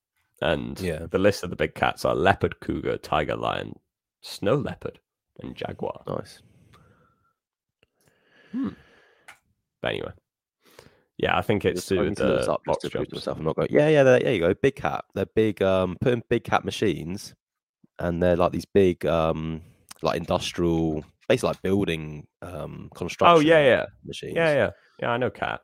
[0.43, 1.07] and Yeah.
[1.11, 3.79] the list of the big cats are leopard, cougar, tiger, lion,
[4.21, 5.01] snow leopard,
[5.41, 6.03] and jaguar.
[6.07, 6.43] nice.
[8.53, 10.11] But anyway,
[11.19, 13.11] yeah, I think it's to need to look this the up box to prove to
[13.13, 13.27] jumps.
[13.27, 13.39] myself.
[13.39, 13.69] I'm not going.
[13.71, 14.03] Yeah, yeah.
[14.03, 14.55] There, there you go.
[14.55, 15.05] Big cat.
[15.15, 15.63] They're big.
[15.63, 17.35] Um, put in big cat machines,
[17.99, 19.63] and they're like these big, um,
[20.03, 23.37] like industrial, basically like building, um, construction.
[23.37, 24.35] Oh yeah, yeah, Machines.
[24.37, 25.11] yeah, yeah, yeah.
[25.11, 25.61] I know cat.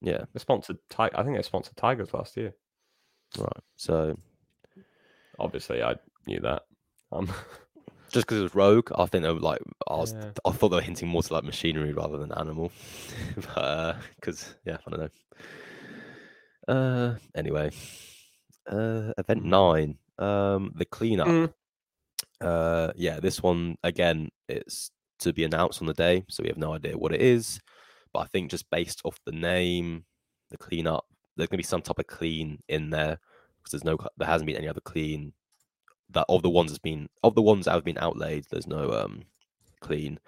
[0.00, 0.24] Yeah.
[0.32, 0.78] They sponsored.
[0.90, 2.54] Ti- I think they sponsored tigers last year.
[3.36, 3.62] Right.
[3.76, 4.16] So
[5.38, 5.94] Obviously, I
[6.26, 6.62] knew that.
[7.12, 7.26] Um,
[8.10, 10.12] just because it was rogue, I think they were like I was.
[10.12, 10.30] Yeah.
[10.44, 12.72] I thought they were hinting more to like machinery rather than animal.
[14.16, 15.00] Because yeah, I don't
[16.68, 16.74] know.
[16.74, 17.14] Uh.
[17.34, 17.70] Anyway.
[18.66, 19.12] Uh.
[19.16, 19.98] Event nine.
[20.18, 20.72] Um.
[20.74, 21.28] The cleanup.
[21.28, 21.52] Mm.
[22.40, 24.90] Uh, yeah, this one again, it's
[25.20, 27.60] to be announced on the day, so we have no idea what it is.
[28.18, 30.04] But I think just based off the name,
[30.50, 31.06] the cleanup,
[31.36, 33.20] there's gonna be some type of clean in there
[33.58, 35.32] because there's no, there hasn't been any other clean
[36.10, 38.44] that of the ones that's been of the ones that have been outlaid.
[38.50, 39.22] There's no um
[39.80, 40.18] clean.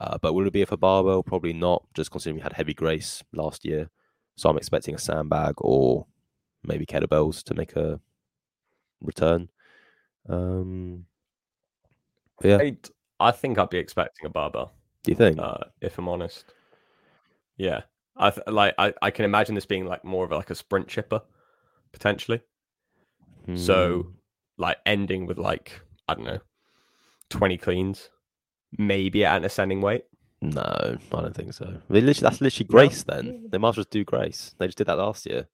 [0.00, 1.22] Uh, but will it be for barbell?
[1.22, 1.84] Probably not.
[1.92, 3.90] Just considering we had heavy grace last year,
[4.36, 6.06] so I'm expecting a sandbag or
[6.64, 8.00] maybe kettlebells to make a
[9.02, 9.50] return.
[10.30, 11.04] Um,
[12.42, 12.88] yeah, I'd,
[13.20, 14.72] I think I'd be expecting a barbell.
[15.02, 15.38] do you think?
[15.38, 16.54] uh, if I'm honest.
[17.58, 17.82] Yeah,
[18.16, 20.88] I th- like I, I can imagine this being like more of like a sprint
[20.88, 21.20] chipper
[21.92, 22.40] potentially.
[23.56, 24.10] So Hmm,
[24.58, 26.38] like ending with like I don't know,
[27.30, 28.10] twenty cleans,
[28.76, 30.04] maybe at an ascending weight.
[30.40, 30.62] no,
[31.12, 31.64] I don't think so.
[31.90, 32.72] They literally, that's literally No?
[32.72, 33.02] Grace.
[33.04, 34.54] Then they might as well just do Grace.
[34.58, 35.48] They just did that last year.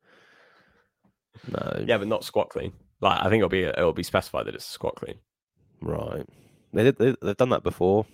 [1.48, 2.72] No, Yeah, but not squat clean.
[3.00, 5.16] Like I think it'll be it'll be specified that it's squat clean.
[5.80, 6.26] right.
[6.72, 6.96] They did.
[6.98, 8.04] They, they've done that before.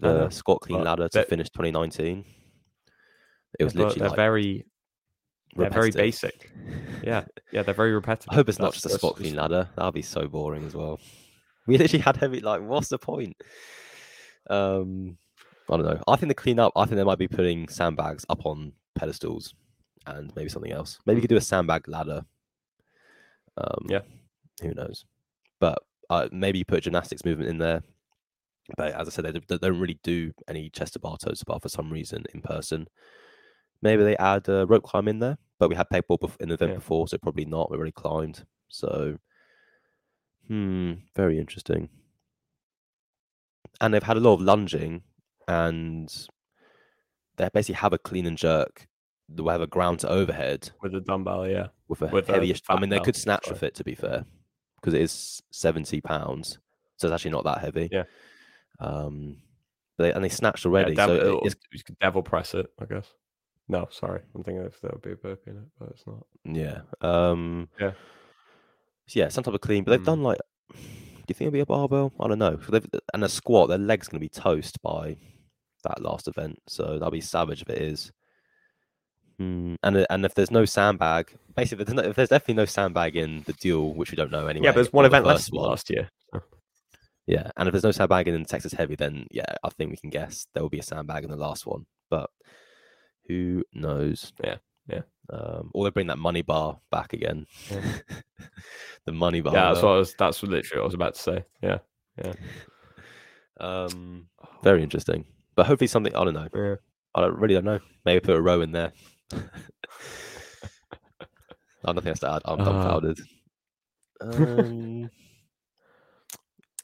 [0.00, 2.24] The squat clean ladder to that- finish 2019.
[3.58, 4.66] It was Yeah, literally they're like very
[5.56, 6.50] they're very basic.
[7.02, 8.28] Yeah, yeah, they're very repetitive.
[8.30, 9.68] I hope it's not just a squat clean ladder.
[9.76, 11.00] That'd be so boring as well.
[11.66, 12.40] We literally had heavy.
[12.40, 13.38] Like, what's the point?
[14.50, 15.16] Um,
[15.70, 16.02] I don't know.
[16.06, 16.74] I think the clean up.
[16.76, 19.54] I think they might be putting sandbags up on pedestals,
[20.06, 20.98] and maybe something else.
[21.06, 22.26] Maybe you could do a sandbag ladder.
[23.56, 24.02] Um, Yeah.
[24.60, 25.06] Who knows?
[25.58, 25.78] But
[26.10, 27.82] uh, maybe you put gymnastics movement in there.
[28.76, 31.44] But as I said, they, they don't really do any chest to bar toe to
[31.46, 32.88] bar for some reason in person.
[33.84, 36.54] Maybe they add uh, rope climb in there, but we had pegboard bef- in the
[36.54, 36.76] event Yeah.
[36.78, 37.70] before, so probably not.
[37.70, 39.18] We already climbed, so
[40.48, 41.90] hmm, very interesting.
[43.80, 45.02] And they've had a lot of lunging,
[45.46, 46.08] and
[47.36, 48.88] they basically have a clean and jerk.
[49.28, 51.46] They have a ground to overhead with a dumbbell.
[51.48, 52.62] Yeah, with a With a heavyish.
[52.68, 54.24] I mean, they could snatch with it to be fair,
[54.80, 56.58] because it is seventy pounds,
[56.96, 57.88] so it's actually not that heavy.
[57.92, 58.04] Yeah.
[58.80, 59.42] Um,
[59.98, 61.54] but they, and they snatched yeah already, devil, so it- it'll- it's
[62.00, 62.66] devil press it.
[62.80, 63.12] I guess.
[63.68, 66.26] No, sorry, I'm thinking if there would be a burpee in it, but it's not.
[66.44, 66.80] Yeah.
[67.00, 67.92] Um, Yeah.
[69.08, 70.04] yeah, some type of clean, but they've Mm.
[70.04, 70.38] done like.
[70.70, 70.76] Do
[71.28, 72.12] you think it'll be a barbell?
[72.20, 72.56] I don't know.
[72.56, 75.16] they've, and a squat, their legs going to be toast by
[75.84, 78.12] that last event, so that'll be savage if it is.
[79.38, 82.64] Hmm, And and if there's no sandbag, basically, if there's, no, if there's definitely no
[82.66, 84.66] sandbag in the duel, which we don't know anyway.
[84.66, 85.70] yeah, but there's one or the event less one.
[85.70, 86.08] last year.
[87.26, 90.10] Yeah, and if there's no sandbag in Texas Heavy, then yeah, I think we can
[90.10, 91.86] guess there will be a sandbag in the last one.
[92.10, 92.28] But
[93.28, 94.32] who knows?
[94.42, 94.56] Yeah,
[94.88, 95.02] yeah.
[95.30, 97.46] Um, or they bring that money bar back again.
[97.70, 97.80] Yeah.
[99.06, 99.54] the money bar.
[99.54, 100.14] Yeah, that's what I was.
[100.18, 101.44] That's literally what I was about to say.
[101.62, 101.78] Yeah,
[102.22, 102.32] yeah.
[103.60, 104.28] Um,
[104.62, 105.24] very interesting.
[105.56, 106.14] But hopefully something.
[106.14, 106.48] I don't know.
[106.54, 106.74] yeah.
[107.14, 107.78] I don't, really don't know.
[108.04, 108.92] Maybe put a row in there.
[111.84, 112.42] I've nothing else to add.
[112.44, 112.64] I'm Ah.
[112.64, 113.18] dumbfounded.
[114.20, 115.10] Um,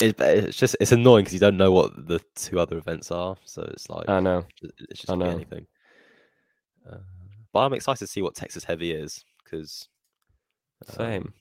[0.01, 3.37] it, it's just it's annoying because you don't know what the two other events are,
[3.45, 4.45] so it's like I know.
[4.91, 5.27] It's just I know.
[5.27, 5.67] anything.
[6.89, 6.99] Uh,
[7.53, 9.89] but I'm excited to see what Texas Heavy is because
[10.89, 11.35] Same.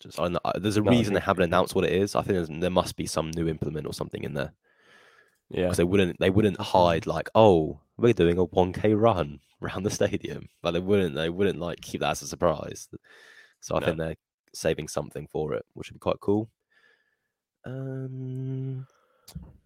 [0.00, 2.14] just I know, there's a No, reason they haven't announced what it is.
[2.14, 4.52] I think there's, there must be some new implement or something in there
[5.50, 5.62] Yeah.
[5.66, 9.90] because they wouldn't they wouldn't hide like oh we're doing a 1k run around the
[9.90, 10.48] stadium.
[10.62, 12.88] Like they wouldn't they wouldn't like keep that as a surprise.
[13.60, 13.86] So I No.
[13.86, 14.16] think they're
[14.52, 16.48] saving something for it, which would be quite cool.
[17.64, 18.86] Um,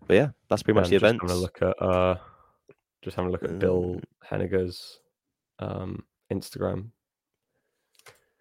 [0.07, 1.23] but yeah, that's pretty Yeah, much I'm the event.
[1.23, 2.17] Having a look at uh,
[3.03, 4.03] just having a look at Bill Um,
[4.41, 5.01] Henniger's
[5.59, 6.91] um Instagram.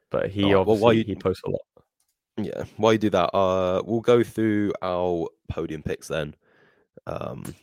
[0.10, 1.62] But he well, obviously while you- he posts a lot.
[2.40, 6.36] Yeah, while you do that, uh, we'll go through our podium picks then.
[7.08, 7.56] Um,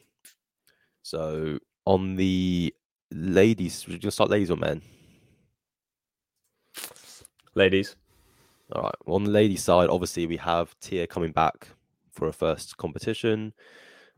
[1.02, 2.74] so on the
[3.12, 4.82] ladies, we're gonna start ladies or men.
[7.54, 7.94] Ladies,
[8.72, 8.94] All right.
[9.04, 11.68] Well, on the ladies' side, obviously we have Tia coming back
[12.10, 13.52] for her first competition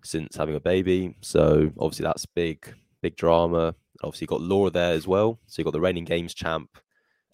[0.07, 1.16] since having a baby.
[1.20, 3.74] So obviously that's big, big drama.
[4.02, 5.38] Obviously you got Laura there as well.
[5.46, 6.70] So you got the reigning games champ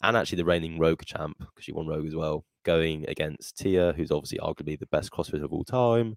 [0.02, 3.92] and actually the reigning rogue champ because she won rogue as well, going against Tia,
[3.92, 6.16] who's obviously arguably the best CrossFit of all time.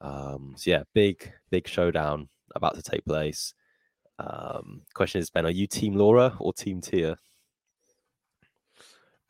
[0.00, 3.54] Um, so yeah, big, big showdown about to take place.
[4.18, 7.16] Um, question is, Ben, are you Team Laura or Team Tia?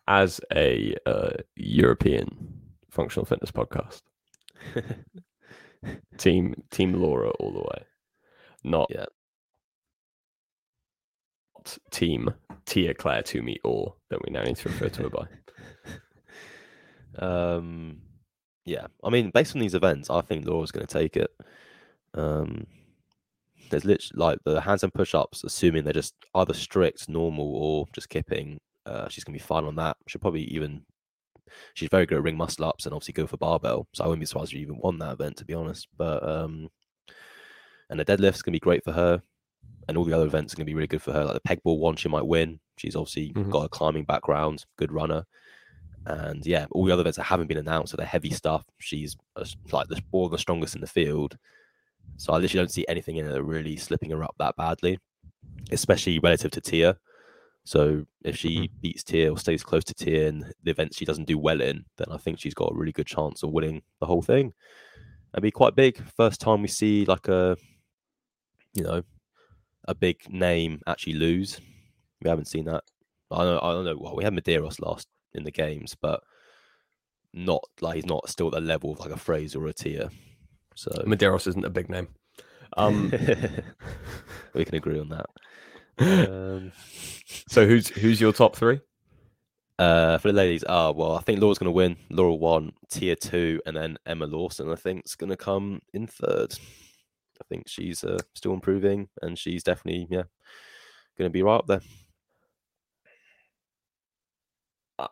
[0.08, 4.02] as a uh, European functional fitness podcast,
[6.18, 7.84] team Team Laura all the way,
[8.64, 9.06] not Yeah.
[11.90, 12.28] Team
[12.66, 15.26] Tia-Clair to me or that we now need to refer to her by.
[17.18, 17.98] Um,
[18.64, 21.30] yeah, I mean, based on these events, I think Laura's going to take it.
[22.14, 22.66] Um,
[23.70, 28.58] there's literally like the handstand push-ups, assuming they're just either strict, normal, or just kipping.
[28.86, 29.96] Uh, she's going to be fine on that.
[30.08, 30.84] She'll probably even.
[31.74, 33.86] She's very good at ring muscle ups and obviously good for barbell.
[33.94, 35.88] So I wouldn't be surprised if she even won that event, to be honest.
[35.96, 36.68] But um,
[37.90, 39.22] and the deadlift's to be great for her,
[39.88, 41.24] and all the other events are going to be really good for her.
[41.24, 42.60] Like the pegboard one, she might win.
[42.76, 43.50] She's obviously Mhm.
[43.50, 45.24] got a climbing background, good runner
[46.06, 48.64] and yeah, all the other events that haven't been announced are the heavy stuff.
[48.80, 51.38] She's uh, like the of the strongest in the field,
[52.16, 54.98] so I literally don't see anything in her really slipping her up that badly,
[55.70, 56.98] especially relative to Tia.
[57.64, 58.80] So if she Mhm.
[58.80, 61.84] beats Tia or stays close to Tia in the events she doesn't do well in,
[61.96, 64.52] then I think she's got a really good chance of winning the whole thing.
[65.32, 66.02] That'd be quite big.
[66.16, 67.56] First time we see like a,
[68.74, 69.02] you know,
[69.84, 71.60] a big name actually lose.
[72.22, 72.84] We haven't seen that.
[73.30, 73.96] I don't, I don't know.
[73.98, 76.22] Well, we had Medeiros last in the games, but
[77.32, 80.10] not like he's not still at the level of like a Fraser or a Tia.
[80.74, 82.08] So Medeiros isn't a big name.
[82.76, 83.10] Um,
[84.54, 85.26] we can agree on that.
[86.02, 86.72] Um,
[87.48, 88.80] so who's who's your top three?
[89.78, 91.96] uh, for the ladies, ah, well, I think Laura's going to win.
[92.10, 94.70] Laura one, Tia two, and then Emma Lawson.
[94.70, 96.54] I think is going to come in third.
[97.40, 100.24] I think she's uh, still improving, and she's definitely yeah
[101.18, 101.80] going to be right up there.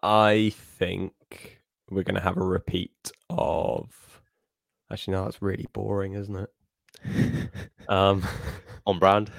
[0.03, 1.61] I think
[1.91, 3.91] we're going to have a repeat of.
[4.93, 6.51] Actually, no, that's really boring, isn't it?
[7.89, 8.23] Um,
[8.87, 9.33] On brand.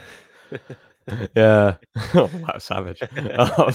[1.35, 1.75] yeah.
[2.13, 3.01] wow, savage.
[3.37, 3.73] Um,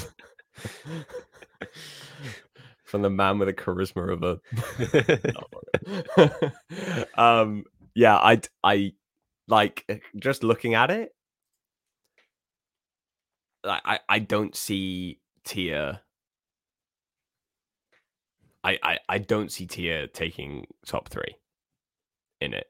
[2.84, 4.22] from the man with the charisma of
[6.16, 7.20] a.
[7.20, 7.64] um,
[7.94, 8.92] yeah, I, I
[9.48, 11.10] like eh, just looking at it.
[13.64, 16.02] I, I don't see Tia.
[18.62, 21.36] I, I, I don't see Tia taking top three
[22.40, 22.66] in it.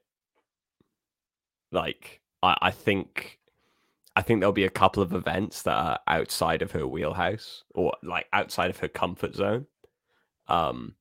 [1.71, 3.36] Like I, I think
[4.17, 7.93] I think there'll be a couple of events that are outside of her wheelhouse or
[8.01, 9.67] like outside of her comfort zone.
[10.47, 10.95] Um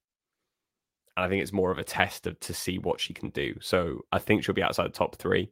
[1.17, 3.55] and I think it's more of a test of to see what she can do.
[3.62, 5.51] So I think she'll be outside the top three.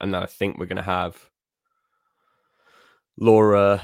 [0.00, 1.30] And then I think we're gonna have
[3.18, 3.82] Laura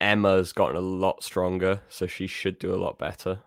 [0.00, 3.40] Emma's gotten a lot stronger, so she should do a lot better.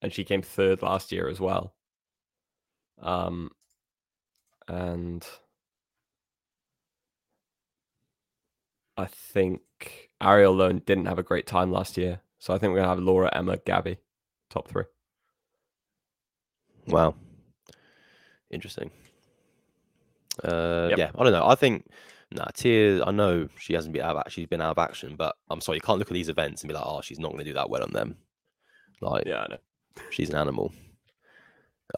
[0.00, 1.74] And she came third last year as well.
[3.02, 3.50] Um,
[4.68, 5.26] and
[8.98, 9.62] I think
[10.20, 12.98] Arielle Loewen didn't have a great time last year, so I think we're gonna have
[12.98, 13.96] Laura, Emma, Gabby,
[14.50, 14.84] top three.
[16.88, 17.14] Wow.
[18.50, 18.90] Interesting.
[20.42, 20.98] Uh, Yep.
[20.98, 21.46] Yeah, I don't know.
[21.46, 21.86] I think
[22.32, 23.04] nah, Tia.
[23.04, 24.16] I know she hasn't been out.
[24.16, 26.62] Of, she's been out of action, but I'm sorry, you can't look at these events
[26.62, 28.16] and be like, oh, she's not going to do that well on them.
[29.00, 29.58] Like, Yeah, I know.
[30.10, 30.72] she's an animal.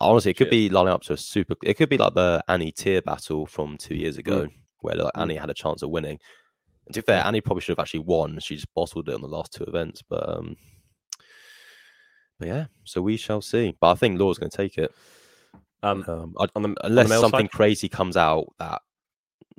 [0.01, 1.55] Honestly, it could She be lining up to a super.
[1.65, 4.49] It could be like the Annie Tia battle from two years ago,
[4.81, 5.23] where like Mm.
[5.23, 6.19] Annie had a chance of winning.
[6.91, 8.41] And to be fair, Annie probably should have actually won.
[8.41, 10.57] She just bottled it on the last two events, but um,
[12.41, 12.67] but yeah.
[12.83, 13.77] So we shall see.
[13.81, 14.93] But I think Laura's going to take it.
[15.85, 17.53] Um, Um, the unless something side?
[17.53, 18.83] crazy comes out that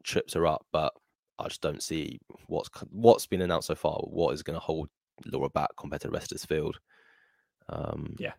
[0.03, 0.93] trips her up, but
[1.39, 3.99] I just don't see what's what's been announced so far.
[4.01, 4.89] What is going to hold
[5.25, 6.81] Laura back compared to the rest of this field?
[7.69, 8.33] Um, Yeah.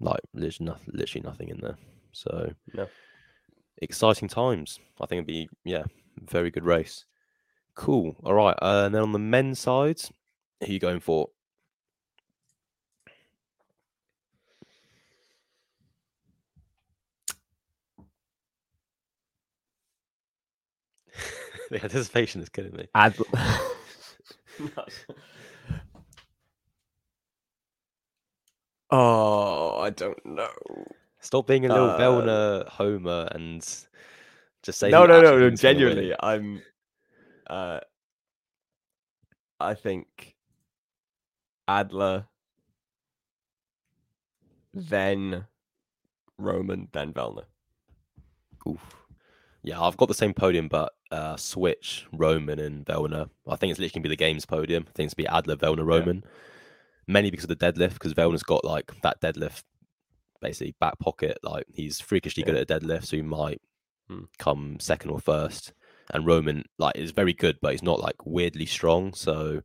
[0.00, 1.76] like literally nothing, literally nothing in there.
[2.12, 2.88] So No.
[3.82, 4.80] exciting times.
[4.98, 5.84] I think it'd be yeah,
[6.22, 7.04] very good race.
[7.78, 8.16] Cool.
[8.24, 10.00] All right, uh, and then on the men's side,
[10.60, 11.28] who are you going for?
[21.70, 22.88] the anticipation is killing me.
[22.94, 23.16] Ad-
[28.90, 30.48] oh, I don't know.
[31.20, 33.60] Stop being a little Uh, homer and
[34.64, 35.46] just say no, no, no, no.
[35.48, 35.92] think's gonna win.
[35.92, 36.60] Genuinely, I'm.
[37.48, 37.80] Uh,
[39.60, 40.34] I think
[41.66, 42.26] Adler,
[44.74, 45.46] then
[46.38, 47.44] Roman, then Vellner.
[48.68, 48.96] Oof.
[49.62, 53.28] Yeah, I've got the same podium, but uh, switch Roman and Vellner.
[53.46, 54.84] I think it's literally gonna be the games podium.
[54.88, 56.24] I think it's be Adler, Vellner, Roman.
[57.06, 59.62] Mainly because of the deadlift, because Vellner's got like that deadlift
[60.40, 61.38] basically back pocket.
[61.42, 63.60] Like he's freakishly good at a deadlift, so he might
[64.08, 64.24] Hmm.
[64.38, 65.72] come second or first.
[66.10, 69.60] And Roman like is very good, but he's not like weirdly strong, so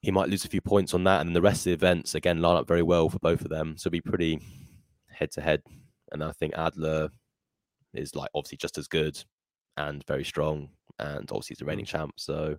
[0.00, 1.20] he might lose a few points on that.
[1.20, 3.48] And then the rest of the events again line up very well for both of
[3.48, 4.40] them, so it'll be pretty
[5.10, 5.62] head to head.
[6.12, 7.10] And I think Adler
[7.94, 9.22] is like obviously just as good
[9.76, 12.14] and very strong, and obviously he's the reigning champ.
[12.16, 12.56] So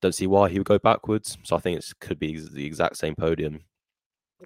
[0.00, 1.36] don't see why he would go backwards.
[1.42, 3.60] So I think it could be the exact same podium.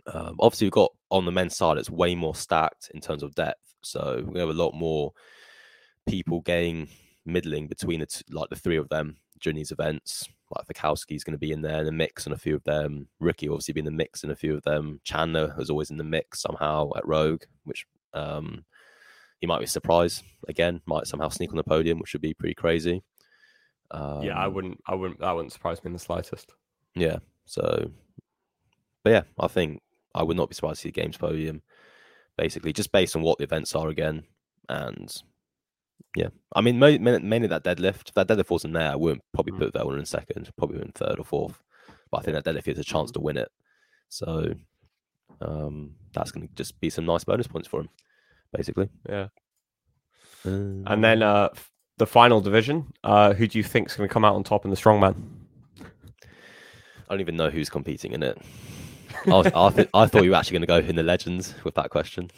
[0.06, 3.34] Um, obviously, we've got on the men's side, it's way more stacked in terms of
[3.34, 3.74] depth.
[3.82, 5.12] So we have a lot more
[6.06, 6.88] people getting
[7.24, 10.28] middling between the t- like the three of them during these events.
[10.54, 13.08] Like Fikowski's going to be in there in the mix, and a few of them.
[13.20, 15.00] Ricky obviously be in the mix, and a few of them.
[15.02, 18.64] Chandler is always in the mix somehow at Rogue, which um,
[19.40, 20.80] he might be surprised again.
[20.86, 23.02] Might somehow sneak on the podium, which would be pretty crazy.
[23.90, 24.80] Um, yeah, I wouldn't.
[24.86, 25.20] I wouldn't.
[25.20, 26.52] That wouldn't surprise me in the slightest.
[26.94, 27.18] yeah.
[27.44, 27.90] So,
[29.02, 29.82] but yeah, I think
[30.14, 31.62] I would not be surprised to see the games podium.
[32.38, 34.22] Basically, just based on what the events are again,
[34.68, 35.14] and
[36.16, 38.08] Yeah, I mean, ma- ma- mainly that deadlift.
[38.08, 39.58] If that deadlift wasn't there, I wouldn't probably Mm.
[39.58, 41.62] put that one in second, probably in third or fourth.
[42.10, 43.14] But I think that deadlift is a chance Mhm.
[43.14, 43.48] to win it.
[44.08, 44.54] So
[45.40, 47.88] um, that's going to just be some nice bonus points for him,
[48.52, 48.88] basically.
[49.08, 49.28] Yeah.
[50.44, 51.48] And then Um, uh,
[51.98, 52.92] the final division.
[53.02, 55.14] Uh, who do you think's going to come out on top in the strongman?
[55.80, 55.84] I
[57.08, 58.38] don't even know who's competing in it.
[59.26, 61.54] I, was, I, th- I thought you were actually going to go in the legends
[61.64, 62.30] with that question.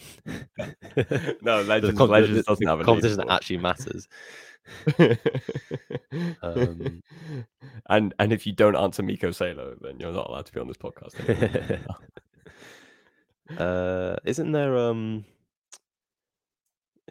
[1.42, 1.98] no, legends.
[1.98, 4.08] com- legends the doesn't have a competition that actually matters.
[6.42, 7.02] Um,
[7.90, 10.68] and and if you don't answer Mikko Salo, then you're not allowed to be on
[10.68, 11.14] this podcast.
[13.58, 15.24] uh, isn't there um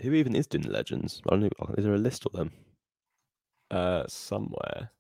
[0.02, 1.22] who even is doing the legends?
[1.28, 1.76] I don't know.
[1.78, 2.52] Is there a list of them?
[3.74, 4.92] uh, somewhere.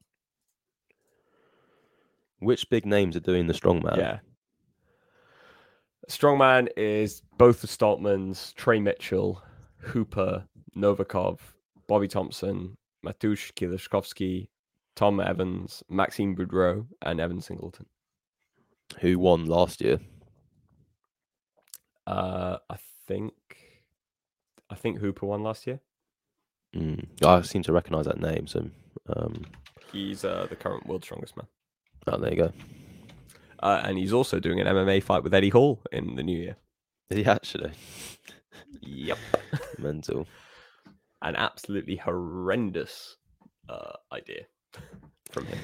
[2.39, 3.97] Which big names are doing the strongman?
[3.97, 4.19] Yeah.
[6.09, 9.41] Strongman is both the Stoltmans, Trey Mitchell,
[9.79, 10.43] Hooper,
[10.75, 11.39] Novikov,
[11.87, 14.47] Bobby Thompson, Mateusz Kieliszkowski,
[14.95, 17.85] Tom Evans, Maxime Boudreault, and Evan Singleton.
[18.99, 19.99] Who won last year?
[22.05, 22.77] Uh, I
[23.07, 23.33] think,
[24.69, 25.79] I think Hooper won last year.
[26.75, 27.05] Mm.
[27.23, 28.47] I seem to recognise that name.
[28.47, 28.69] So,
[29.15, 29.45] um,
[29.91, 31.47] He's uh, the current world strongest man,
[32.07, 32.51] oh, there you go.
[33.63, 36.55] Uh, and he's also doing an MMA fight with Eddie Hall in the new year.
[37.09, 37.71] Is he actually
[38.81, 39.17] Yep,
[39.79, 40.27] mental?
[41.23, 43.15] an absolutely horrendous
[43.69, 44.41] uh, idea
[45.31, 45.57] from him.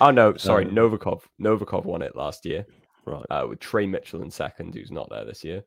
[0.00, 1.22] Oh no, sorry, Um, Novikov.
[1.40, 2.64] Novikov won it last year.
[3.04, 3.24] Right.
[3.30, 5.64] uh, with Trey Mitchell in second, who's not there this year,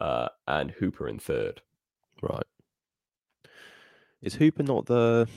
[0.00, 1.62] uh, and Hooper in third.
[2.20, 2.42] Right.
[4.20, 5.28] Is Hooper not the?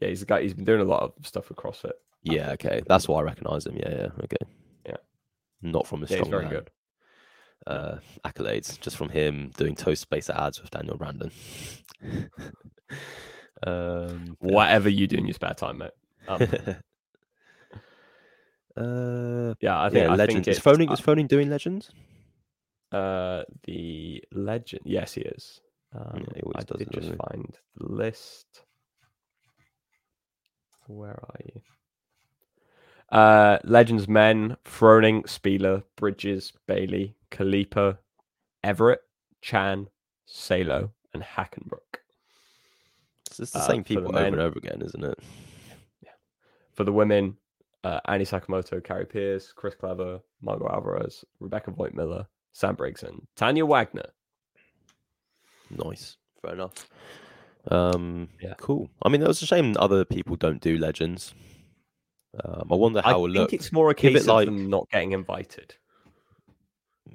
[0.00, 0.42] Yeah, he's a guy.
[0.42, 1.92] He's been doing a lot of stuff with CrossFit.
[2.22, 2.52] Yeah.
[2.52, 2.82] Okay.
[2.86, 3.76] That's why I recognise him.
[3.76, 3.90] Yeah.
[3.90, 4.08] Yeah.
[4.24, 4.36] Okay.
[4.86, 4.96] Yeah.
[5.60, 6.70] Not from the Yeah, he's strong very good.
[7.66, 11.30] uh, accolades, just from him doing toast space ads with Daniel Brandon.
[13.66, 14.52] um, yeah.
[14.54, 15.90] Whatever you do in your spare time, mate.
[16.28, 16.42] Um,
[18.76, 20.46] uh, yeah, I think yeah, I legends.
[20.46, 21.90] think Is it's, Froning is Froning doing legends?
[22.92, 24.82] uh, the legend.
[24.84, 25.60] Yes, he is.
[25.94, 28.46] Um, he always I does did just find the list.
[30.86, 31.60] Where are you?
[33.12, 37.98] Uh, Legends men: Froning, Spealler, Bridges, Bailey, Khalipa,
[38.64, 39.00] Everett,
[39.42, 39.88] Chan,
[40.26, 42.00] Salo, and Hackenbrook.
[43.28, 45.18] It's just the Uh, same for the people over men- and over again, isn't it?
[46.02, 46.10] Yeah.
[46.72, 47.36] For the women,
[47.84, 53.26] uh, Annie Sakamoto, Carrie Pierce, Chris Clever, Margot Alvarez, Rebecca Voigt Miller, Sam Briggs, and
[53.36, 54.10] Tanya Wagner.
[55.70, 56.16] Nice.
[56.40, 56.88] Fair enough.
[57.70, 58.54] Um, Yeah.
[58.58, 58.90] Cool.
[59.02, 61.34] I mean, it was a shame other people don't do legends.
[62.44, 64.88] Um, I wonder I how it think it's more a case of like- them not
[64.90, 65.74] getting invited.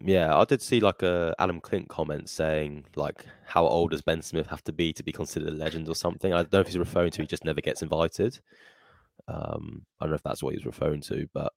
[0.03, 4.21] Yeah, I did see like a Adam Klink comment saying like, "How old does Ben
[4.21, 6.67] Smith have to be to be considered a legend or something?" I don't know if
[6.67, 8.37] he's referring to he just never gets invited.
[9.27, 11.51] Um, I don't know if that's what he's referring to, but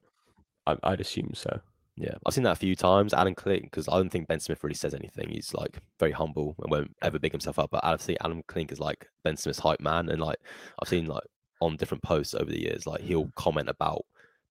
[0.66, 1.60] I, I'd assume so.
[1.96, 3.12] yeah, I've seen that a few times.
[3.12, 5.28] Adam Klink, because I don't think Ben Smith really says anything.
[5.28, 7.70] He's like very humble and won't ever big himself up.
[7.70, 10.38] But I see Adam Klink is like Ben Smith's hype man, and like
[10.80, 11.24] I've seen like
[11.60, 14.02] on different posts over the years, like he'll comment about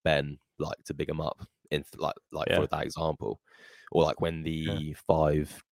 [0.04, 2.58] Ben like to big him up in like like Yeah.
[2.58, 3.40] for that example,
[3.92, 5.64] or like when the five.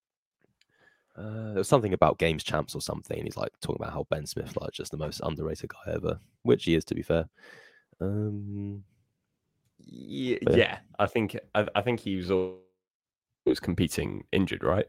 [1.16, 4.24] Uh, there was something about games champs or something, he's like talking about how Ben
[4.28, 7.28] Smith like just the most underrated guy ever, which he is to be fair.
[8.00, 8.84] Um,
[9.80, 10.78] Yeah, yeah.
[11.00, 14.86] I think I, I think he was always competing injured, right?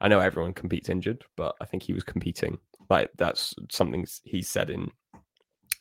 [0.00, 2.58] I know everyone competes injured, but I think he was competing.
[2.88, 4.92] Like that's something he said in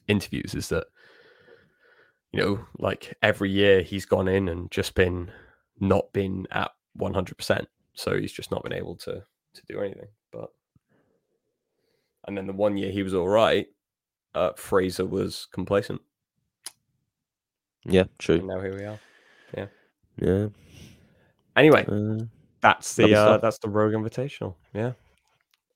[0.08, 0.86] interviews is that
[2.32, 5.32] you know, like every year he's gone in and just been
[5.80, 9.24] not been at one hundred percent, so he's just not been able to
[9.54, 10.08] to do anything.
[10.32, 10.50] But
[12.28, 13.68] and then the one year he was all right,
[14.34, 16.02] uh, Fraser was complacent,
[17.86, 18.38] yeah, true.
[18.38, 19.00] and now here we are.
[19.56, 19.68] Yeah.
[20.20, 20.48] Yeah.
[21.56, 22.26] Anyway, Uh,
[22.62, 24.56] That's the uh, that's the Rogue Invitational.
[24.74, 24.94] Yeah,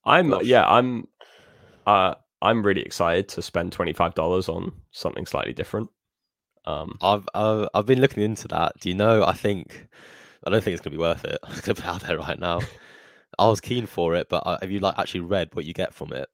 [0.06, 1.08] I'm yeah I'm
[1.86, 5.90] uh I'm really excited to spend twenty five dollars on something slightly different.
[6.66, 8.74] Um, I've uh, I've been looking into that.
[8.80, 9.24] Do you know?
[9.24, 9.88] I think
[10.46, 11.40] I don't think it's gonna be worth it.
[11.44, 12.62] I'm gonna out there right now.
[13.40, 15.94] I was keen for it, but uh, have you like actually read what you get
[15.94, 16.28] from it?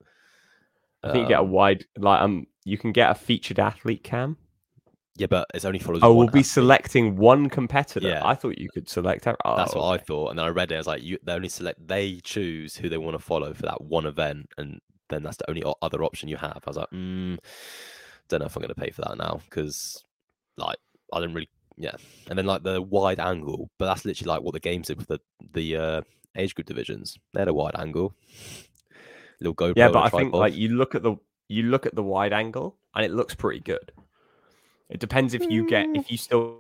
[1.03, 4.03] I think you get a Um, wide like um you can get a featured athlete
[4.03, 4.37] cam.
[5.15, 6.01] Yeah, but it's only follows.
[6.01, 6.45] Oh, we'll be athlete.
[6.45, 8.07] selecting one competitor.
[8.07, 8.25] Yeah.
[8.25, 9.27] I thought you could select.
[9.27, 10.75] ev- That's oh, what I thought, and then I read it.
[10.75, 11.85] I was like, you, they only select.
[11.87, 14.79] They choose who they want to follow for that one event, and
[15.13, 16.61] then that's the only other option you have.
[16.65, 17.37] I was like, mm,
[18.29, 20.03] don't know if I'm going to pay for that now because,
[20.57, 20.77] like,
[21.11, 21.49] I didn't really.
[21.75, 21.95] Yeah,
[22.29, 25.07] and then like the wide angle, but that's literally like what the games did with
[25.07, 25.19] the
[25.53, 26.01] the uh,
[26.37, 27.17] age group divisions.
[27.33, 28.13] They had a wide angle.
[29.39, 29.73] little GoPro.
[29.75, 31.15] Yeah, but I think like you look at the
[31.47, 33.91] you look at the wide angle and it looks pretty good.
[34.89, 36.59] It depends if you get if you still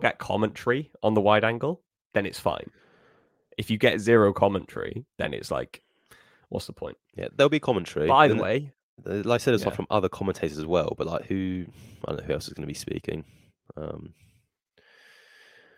[0.00, 1.82] get commentary on the wide angle,
[2.14, 2.70] then it's fine.
[3.56, 5.82] If you get zero commentary, then it's like,
[6.48, 6.96] what's the point?
[7.16, 8.08] yeah, there'll be commentary.
[8.08, 8.72] By the way,
[9.06, 9.68] uh, like I said, it's Yeah.
[9.70, 10.94] not from other commentators as well.
[10.96, 11.66] But like who,
[12.06, 13.24] I don't know who else is going to be speaking.
[13.76, 14.14] Um,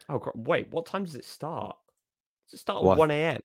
[0.09, 1.77] oh cr- wait, what time does it start?
[2.49, 3.41] Does it start Well, at one a.m.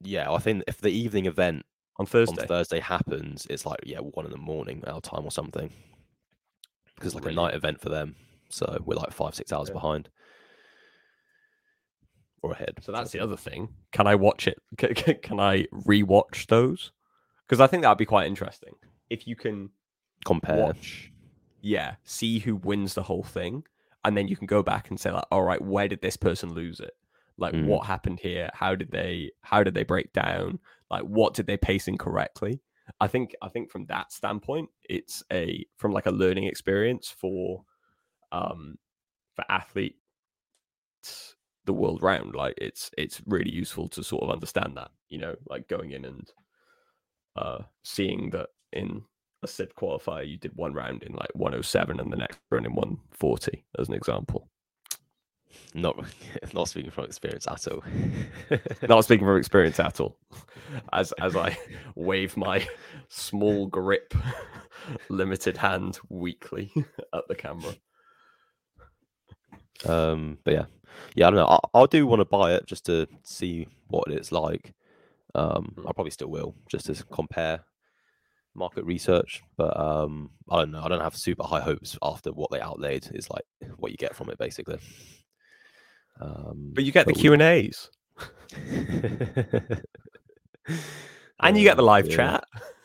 [0.00, 1.64] yeah, I think if the evening event
[1.98, 2.42] on Thursday?
[2.42, 5.70] on Thursday happens, it's like yeah, one in the morning our time or something.
[6.94, 8.16] Because it's like a night event for them,
[8.48, 9.74] so we're like five six hours Yeah.
[9.74, 10.08] behind
[12.42, 12.74] or ahead.
[12.82, 13.68] So that's the other thing.
[13.92, 14.58] Can I watch it?
[14.78, 16.92] Can, can I rewatch those?
[17.46, 18.74] Because I think that'd be quite interesting
[19.10, 19.70] if you can
[20.26, 20.56] compare.
[20.66, 21.10] watch,
[21.62, 23.64] yeah, see who wins the whole thing,
[24.04, 26.52] and then you can go back and say like, all right, where did this person
[26.52, 26.92] lose it?
[27.38, 27.66] Like, Mm.
[27.66, 28.50] what happened here?
[28.52, 29.30] How did they?
[29.40, 30.58] How did they break down?
[30.90, 32.60] Like, what did they pace incorrectly?
[33.00, 37.64] I think I think from that standpoint, it's a from like a learning experience for
[38.32, 38.76] um
[39.36, 39.94] for athletes
[41.68, 42.34] the world round.
[42.34, 46.04] Like it's it's really useful to sort of understand that, you know, like going in
[46.06, 46.32] and
[47.36, 49.04] uh seeing that in
[49.44, 52.74] a SIP qualifier you did one round in like 107 and the next round in
[52.74, 54.48] 140 as an example.
[55.74, 56.02] Not
[56.54, 57.84] not speaking from experience at all.
[58.88, 60.16] Not speaking from experience at all.
[60.92, 61.58] As as I
[61.94, 62.66] wave my
[63.08, 64.14] small grip
[65.10, 66.72] limited hand weakly
[67.14, 67.74] at the camera.
[69.86, 70.64] Um, but yeah,
[71.14, 71.58] yeah, I don't know.
[71.74, 74.74] I, I do want to buy it just to see what it's like.
[75.34, 75.88] Um, Mm.
[75.88, 77.60] I probably still will just to compare
[78.54, 79.42] market research.
[79.56, 80.82] But um, I don't know.
[80.82, 83.08] I don't have super high hopes after what they outlaid.
[83.14, 83.44] Is like
[83.76, 84.78] what you get from it basically.
[86.20, 87.90] Um, But you get the Q and A's
[91.40, 92.16] and you get the live dear.
[92.16, 92.44] chat.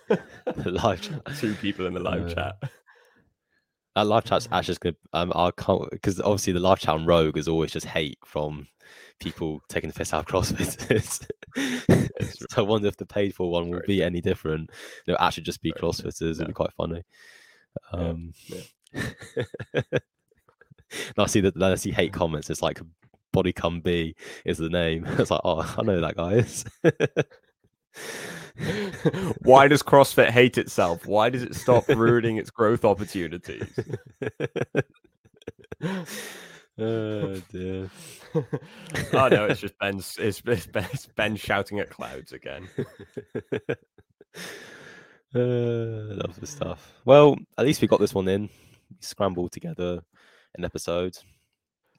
[0.55, 1.25] The live chat.
[1.39, 2.71] Two people in the live Uh, chat.
[3.95, 4.95] That live chat's actually just good.
[5.13, 8.67] Um, I can't because obviously the live chat on Rogue is always just hate from
[9.19, 11.27] people taking the piss out of CrossFitters.
[12.49, 14.71] so I wonder if the paid for one will be any different.
[15.07, 15.91] It'll actually just be Very.
[15.91, 16.31] CrossFitters.
[16.33, 17.03] It'll be quite funny.
[17.97, 18.33] Yeah, Um,
[18.93, 19.03] and
[21.17, 22.49] I see that then I see hate comments.
[22.49, 22.81] It's like
[23.31, 24.15] body come B
[24.45, 25.05] is the name.
[25.19, 26.65] It's like, oh, I know that guy is.
[29.41, 31.05] Why does CrossFit hate itself?
[31.05, 33.67] Why does it stop ruining its growth opportunities?
[36.77, 37.89] oh dear.
[39.13, 40.17] oh no, it's just Ben's.
[40.19, 42.69] It's, it's Ben, it's Ben shouting at clouds again.
[42.75, 42.79] uh,
[45.33, 46.93] the stuff.
[47.05, 48.43] Well, at least we got this one in.
[48.43, 50.03] We scrambled together
[50.55, 51.17] an episode.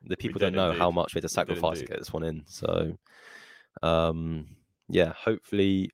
[0.06, 2.44] The people don't know how much we had to sacrifice to get this one in.
[2.46, 2.96] So,
[3.82, 4.46] um,
[4.88, 5.90] yeah, hopefully,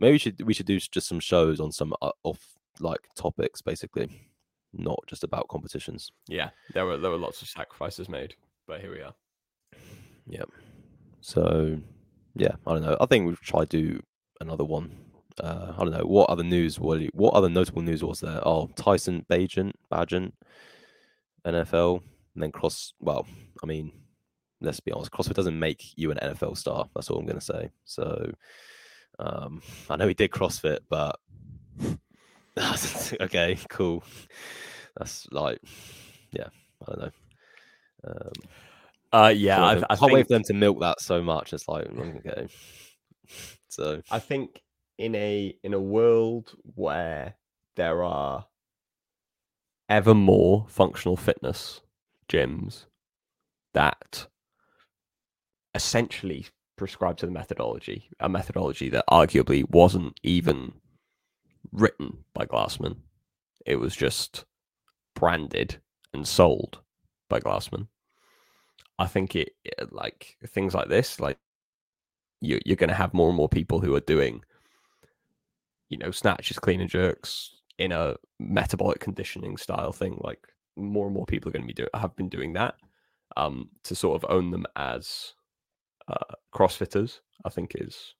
[0.00, 2.40] maybe we should we should do just some shows on some uh, off
[2.80, 4.08] like topics, basically,
[4.72, 6.10] not just about competitions.
[6.28, 8.34] Yeah, there were there were lots of sacrifices made,
[8.66, 9.14] but here we are.
[10.26, 10.44] Yeah.
[11.20, 11.78] So,
[12.34, 12.96] yeah, I don't know.
[13.00, 14.00] I think we'll try to do
[14.40, 14.96] another one.
[15.40, 16.78] Uh, I don't know what other news.
[16.78, 18.40] What what other notable news was there?
[18.46, 20.32] Oh, Tyson Bagent, Bagent,
[21.46, 22.02] NFL,
[22.34, 22.92] and then cross.
[23.00, 23.26] Well,
[23.62, 23.92] I mean,
[24.60, 25.12] let's be honest.
[25.12, 26.88] CrossFit doesn't make you an NFL star.
[26.94, 27.70] That's all I'm going to say.
[27.84, 28.32] So,
[29.18, 31.18] um, I know he did CrossFit, but
[33.20, 34.04] okay, cool.
[34.96, 35.60] That's like,
[36.32, 36.48] yeah,
[36.82, 37.10] I don't know.
[38.04, 38.32] Um,
[39.12, 41.52] Uh, yeah, I, I can't wait for them to milk that so much.
[41.52, 42.48] It's like okay.
[43.70, 44.62] So I think
[44.96, 47.34] in a in a world where
[47.76, 48.46] there are
[49.88, 51.82] ever more functional fitness
[52.28, 52.86] gyms
[53.74, 54.26] that
[55.74, 56.46] essentially
[56.78, 60.72] prescribe to the methodology, a methodology that arguably wasn't even
[61.72, 62.96] written by Glassman.
[63.66, 64.44] It was just
[65.14, 65.80] branded
[66.14, 66.80] and sold
[67.28, 67.88] by Glassman.
[68.98, 71.38] I think it, it like things like this, like
[72.40, 74.42] you, you're going to have more and more people who are doing,
[75.88, 80.18] you know, snatches, clean and jerks in a metabolic conditioning style thing.
[80.20, 82.74] Like more and more people are going to be doing, have been doing that
[83.36, 85.34] um, to sort of own them as
[86.08, 87.20] uh, CrossFitters.
[87.44, 88.14] I think is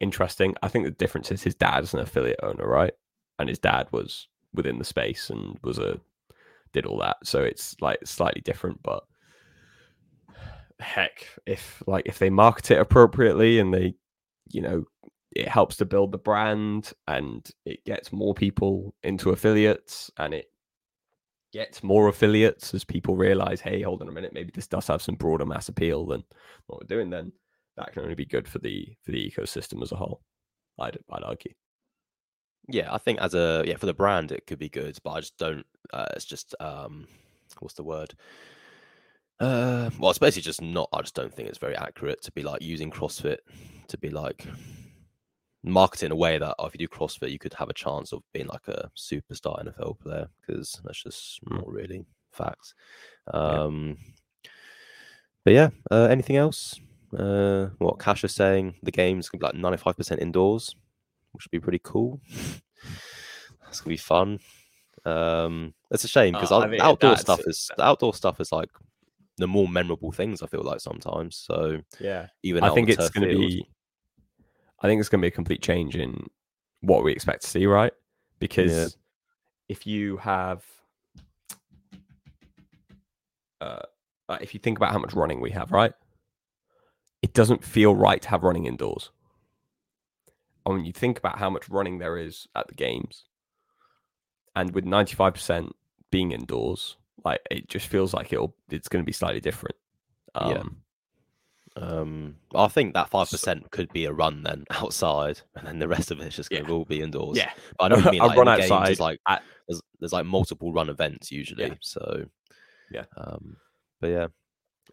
[0.00, 0.54] interesting.
[0.62, 2.92] I think the difference is his dad is an affiliate owner, right?
[3.38, 6.00] And his dad was within the space and was a
[6.72, 7.16] did all that.
[7.24, 9.04] So it's like slightly different, but
[10.78, 13.94] heck, if like if they market it appropriately and they,
[14.50, 14.84] you know,
[15.34, 20.46] it helps to build the brand and it gets more people into affiliates and it
[21.52, 25.02] gets more affiliates as people realize, hey, hold on a minute, maybe this does have
[25.02, 26.22] some broader mass appeal than
[26.66, 27.32] what we're doing, then
[27.76, 30.22] that can only be good for the for the ecosystem as a whole.
[30.78, 31.52] I'd I'd argue.
[32.68, 35.20] Yeah, I think as a yeah for the brand it could be good, but I
[35.20, 35.64] just don't.
[35.92, 37.06] Uh, it's just um,
[37.60, 38.14] what's the word?
[39.38, 40.88] Uh, well, it's basically just not.
[40.92, 43.38] I just don't think it's very accurate to be like using CrossFit
[43.88, 44.46] to be like
[45.66, 48.12] marketing in a way that oh, if you do CrossFit, you could have a chance
[48.12, 51.56] of being like a superstar NFL player because that's just Mm.
[51.56, 52.74] not really facts.
[53.34, 53.98] Um,
[55.44, 56.78] but yeah, uh, anything else?
[57.16, 60.74] Uh, what Cash is saying, the game's gonna be like ninety five percent indoors,
[61.32, 62.20] which would be pretty cool.
[63.64, 64.38] That's gonna be fun.
[65.04, 68.50] Um, it's a shame because Uh, I mean, outdoor stuff is the outdoor stuff is
[68.52, 68.70] like
[69.38, 70.42] the more memorable things.
[70.42, 71.36] I feel like sometimes.
[71.36, 72.28] So Yeah.
[72.42, 73.68] even I think it's going to be.
[74.80, 76.28] I think it's going to be a complete change in
[76.80, 77.92] what we expect to see, right?
[78.38, 78.96] Because
[79.68, 80.64] if you have,
[83.60, 83.82] uh,
[84.40, 85.92] if you think about how much running we have, right,
[87.22, 89.10] it doesn't feel right to have running indoors.
[90.64, 93.24] And when you think about how much running there is at the games,
[94.54, 95.74] and with ninety five percent
[96.10, 99.76] being indoors, like it just feels like it'll it's going to be slightly different.
[100.34, 100.62] Um, Yeah.
[101.76, 105.88] Um, I think that five percent could be a run then outside, and then the
[105.88, 106.74] rest of it's just going to Yeah.
[106.74, 107.36] all be indoors.
[107.36, 107.50] Yeah.
[107.78, 108.28] but I know what you mean.
[108.28, 111.76] Like, run outside there's like at- there's, there's like multiple run events usually.
[111.82, 112.24] So
[112.90, 113.04] Yeah.
[113.16, 113.56] um,
[114.00, 114.26] but yeah,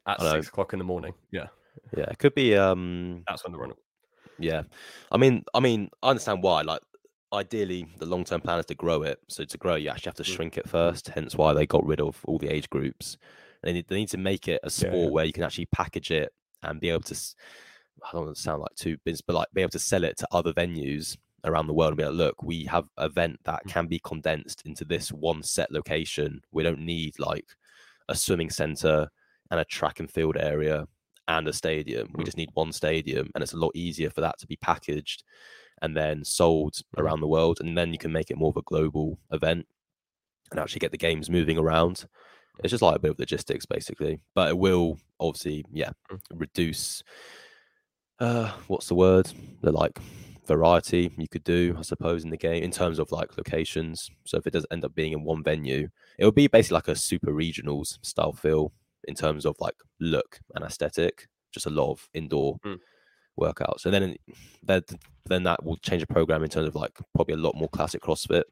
[0.07, 0.31] at I know.
[0.33, 1.13] six o'clock in the morning.
[1.31, 1.47] Yeah,
[1.95, 2.55] yeah, it could be.
[2.57, 3.73] Um, that's when the run.
[4.39, 4.63] yeah,
[5.11, 6.63] I mean, I mean, I understand why.
[6.63, 6.81] Like,
[7.31, 9.19] ideally, the long term plan is to grow it.
[9.29, 10.35] So to grow, you actually have to Mm.
[10.35, 11.07] shrink it first.
[11.09, 13.17] Hence, why they got rid of all the age groups.
[13.61, 15.09] They need, they need to make it a Yeah, sport yeah.
[15.09, 16.33] where you can actually package it
[16.63, 17.15] and be able to.
[18.03, 20.17] I don't want to sound like too business, but like be able to sell it
[20.17, 23.43] to other venues around the world and be like, look, we have an event Mm.
[23.45, 26.41] that can be condensed into this one set location.
[26.51, 27.45] We don't need like
[28.09, 29.07] a swimming center
[29.51, 30.87] and a track and field area
[31.27, 32.09] and a stadium.
[32.13, 32.25] We Mm.
[32.25, 35.23] just need one stadium, and it's a lot easier for that to be packaged
[35.81, 37.03] and then sold Mhm.
[37.03, 37.59] around the world.
[37.61, 39.67] And then you can make it more of a global event
[40.51, 42.07] and actually get the games moving around.
[42.59, 46.19] It's just like a bit of logistics, basically, but it will obviously, yeah, Mm.
[46.35, 47.03] reduce.
[48.19, 49.31] Uh, what's the word?
[49.61, 49.97] The like
[50.45, 54.09] variety you could do, I suppose, in the game in terms of like locations.
[54.25, 55.89] So if it does end up being in one venue,
[56.19, 58.71] it would be basically like a super regionals style feel
[59.07, 61.27] in terms of like look and aesthetic.
[61.51, 62.79] Just a lot of indoor Mm.
[63.39, 64.15] workouts, and then
[64.63, 64.83] that
[65.25, 68.01] then that will change the program in terms of like probably a lot more classic
[68.01, 68.43] CrossFit.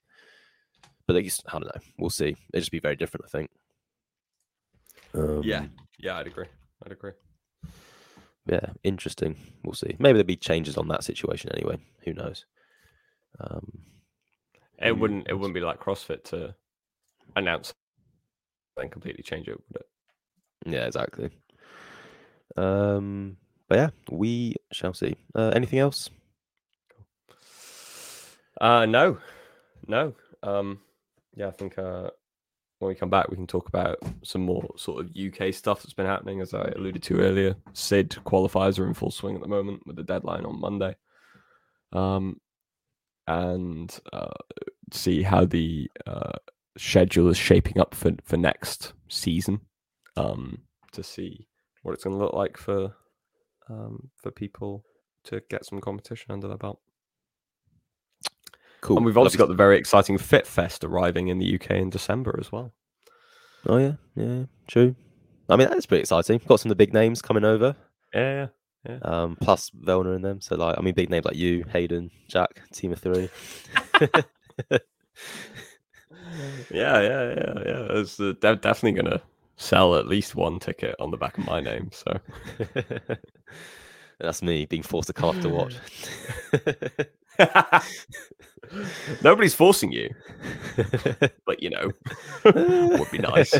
[1.07, 1.81] But at least, I don't know.
[1.97, 2.29] We'll see.
[2.53, 3.49] It'll just be very different, I think.
[5.13, 5.65] Um, Yeah,
[5.99, 6.47] yeah, I'd agree.
[6.85, 7.11] I'd agree.
[8.47, 9.35] yeah, interesting.
[9.63, 9.95] We'll see.
[9.99, 11.77] Maybe there'll be changes on that situation anyway.
[12.05, 12.45] Who knows?
[13.39, 13.81] Um,
[14.79, 15.27] It wouldn't.
[15.29, 16.55] It wouldn't be like CrossFit to
[17.35, 17.73] announce
[18.77, 19.87] and completely change it, would it?
[20.65, 21.29] Yeah, exactly.
[22.57, 23.37] Um,
[23.67, 25.15] but yeah, we shall see.
[25.35, 26.09] Uh, anything else?
[28.59, 29.17] Uh, no,
[29.87, 30.13] no.
[30.43, 30.81] Um,
[31.35, 32.09] yeah, I think uh,
[32.81, 35.93] when we come back, we can talk about some more sort of UK stuff that's
[35.93, 37.55] been happening, as I alluded to earlier.
[37.73, 40.95] Sid qualifiers are in full swing at the moment with the deadline on Monday.
[41.93, 42.41] Um,
[43.27, 44.33] and uh,
[44.91, 46.31] see how the uh,
[46.75, 49.61] schedule is shaping up for for next season.
[50.17, 50.63] Um,
[50.93, 51.47] to see
[51.83, 52.93] what it's going to look like for
[53.69, 54.83] um for people
[55.23, 56.79] to get some competition under their belt.
[58.81, 58.97] Cool.
[58.97, 62.35] And we've also got the very exciting Fit Fest arriving in the UK in December
[62.39, 62.73] as well.
[63.67, 64.95] Oh yeah, yeah, true.
[65.49, 66.41] I mean, that's pretty exciting.
[66.47, 67.75] Got some of the big names coming over.
[68.13, 68.47] Yeah,
[68.87, 70.41] yeah, Um, plus Vellner and them.
[70.41, 73.29] So like, I mean, big names like you, Hayden, Jack, team of three.
[74.01, 74.79] yeah,
[76.71, 77.87] yeah, yeah, yeah.
[77.91, 79.21] It's uh, de- definitely gonna
[79.57, 81.91] sell at least one ticket on the back of my name.
[81.93, 82.19] So
[84.19, 85.75] that's me being forced to come up to watch.
[89.23, 90.09] nobody's forcing you,
[91.45, 91.91] but you know,
[92.45, 93.53] would be nice.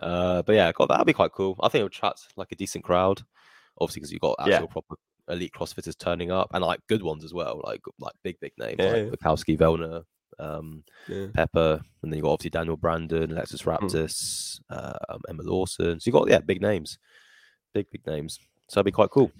[0.00, 1.56] uh, but yeah, God, that'd be quite cool.
[1.60, 3.22] I think it would attract like a decent crowd.
[3.80, 4.54] Obviously, because you've got Yeah.
[4.56, 4.96] actual proper
[5.28, 8.76] elite CrossFitters turning up, and like good ones as well, like like big big names
[8.78, 9.10] Yeah, like yeah.
[9.10, 10.02] Bukowski, Vellner,
[10.38, 11.26] um, yeah.
[11.34, 13.70] Pepper, and then you got obviously Daniel Brandon, Alexis Hmm.
[13.70, 16.00] Raptis, um, Emma Lawson.
[16.00, 16.98] So you've got yeah, big names,
[17.74, 18.38] big big names.
[18.68, 19.30] So that'd be quite cool.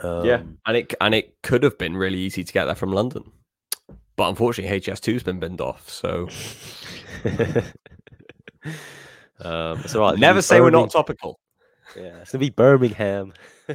[0.00, 2.92] Um, yeah, and it and it could have been really easy to get there from
[2.92, 3.30] London,
[4.16, 5.88] but unfortunately HS2's been binned off.
[5.90, 6.28] So
[9.40, 10.18] um, it's all right.
[10.18, 11.38] never say we're not topical.
[11.96, 13.32] Yeah, it's gonna be Birmingham.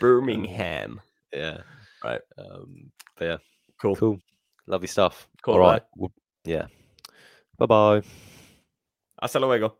[0.00, 1.00] Birmingham.
[1.32, 1.58] yeah.
[2.04, 2.20] Right.
[2.36, 3.36] Um, but yeah,
[3.80, 3.96] Cool.
[3.96, 4.20] cool,
[4.66, 5.26] lovely stuff.
[5.42, 5.72] Cool, All right.
[5.72, 5.82] right.
[5.96, 6.12] Well,
[6.44, 6.66] yeah.
[7.58, 8.02] Bye bye.
[9.20, 9.76] Hasta luego.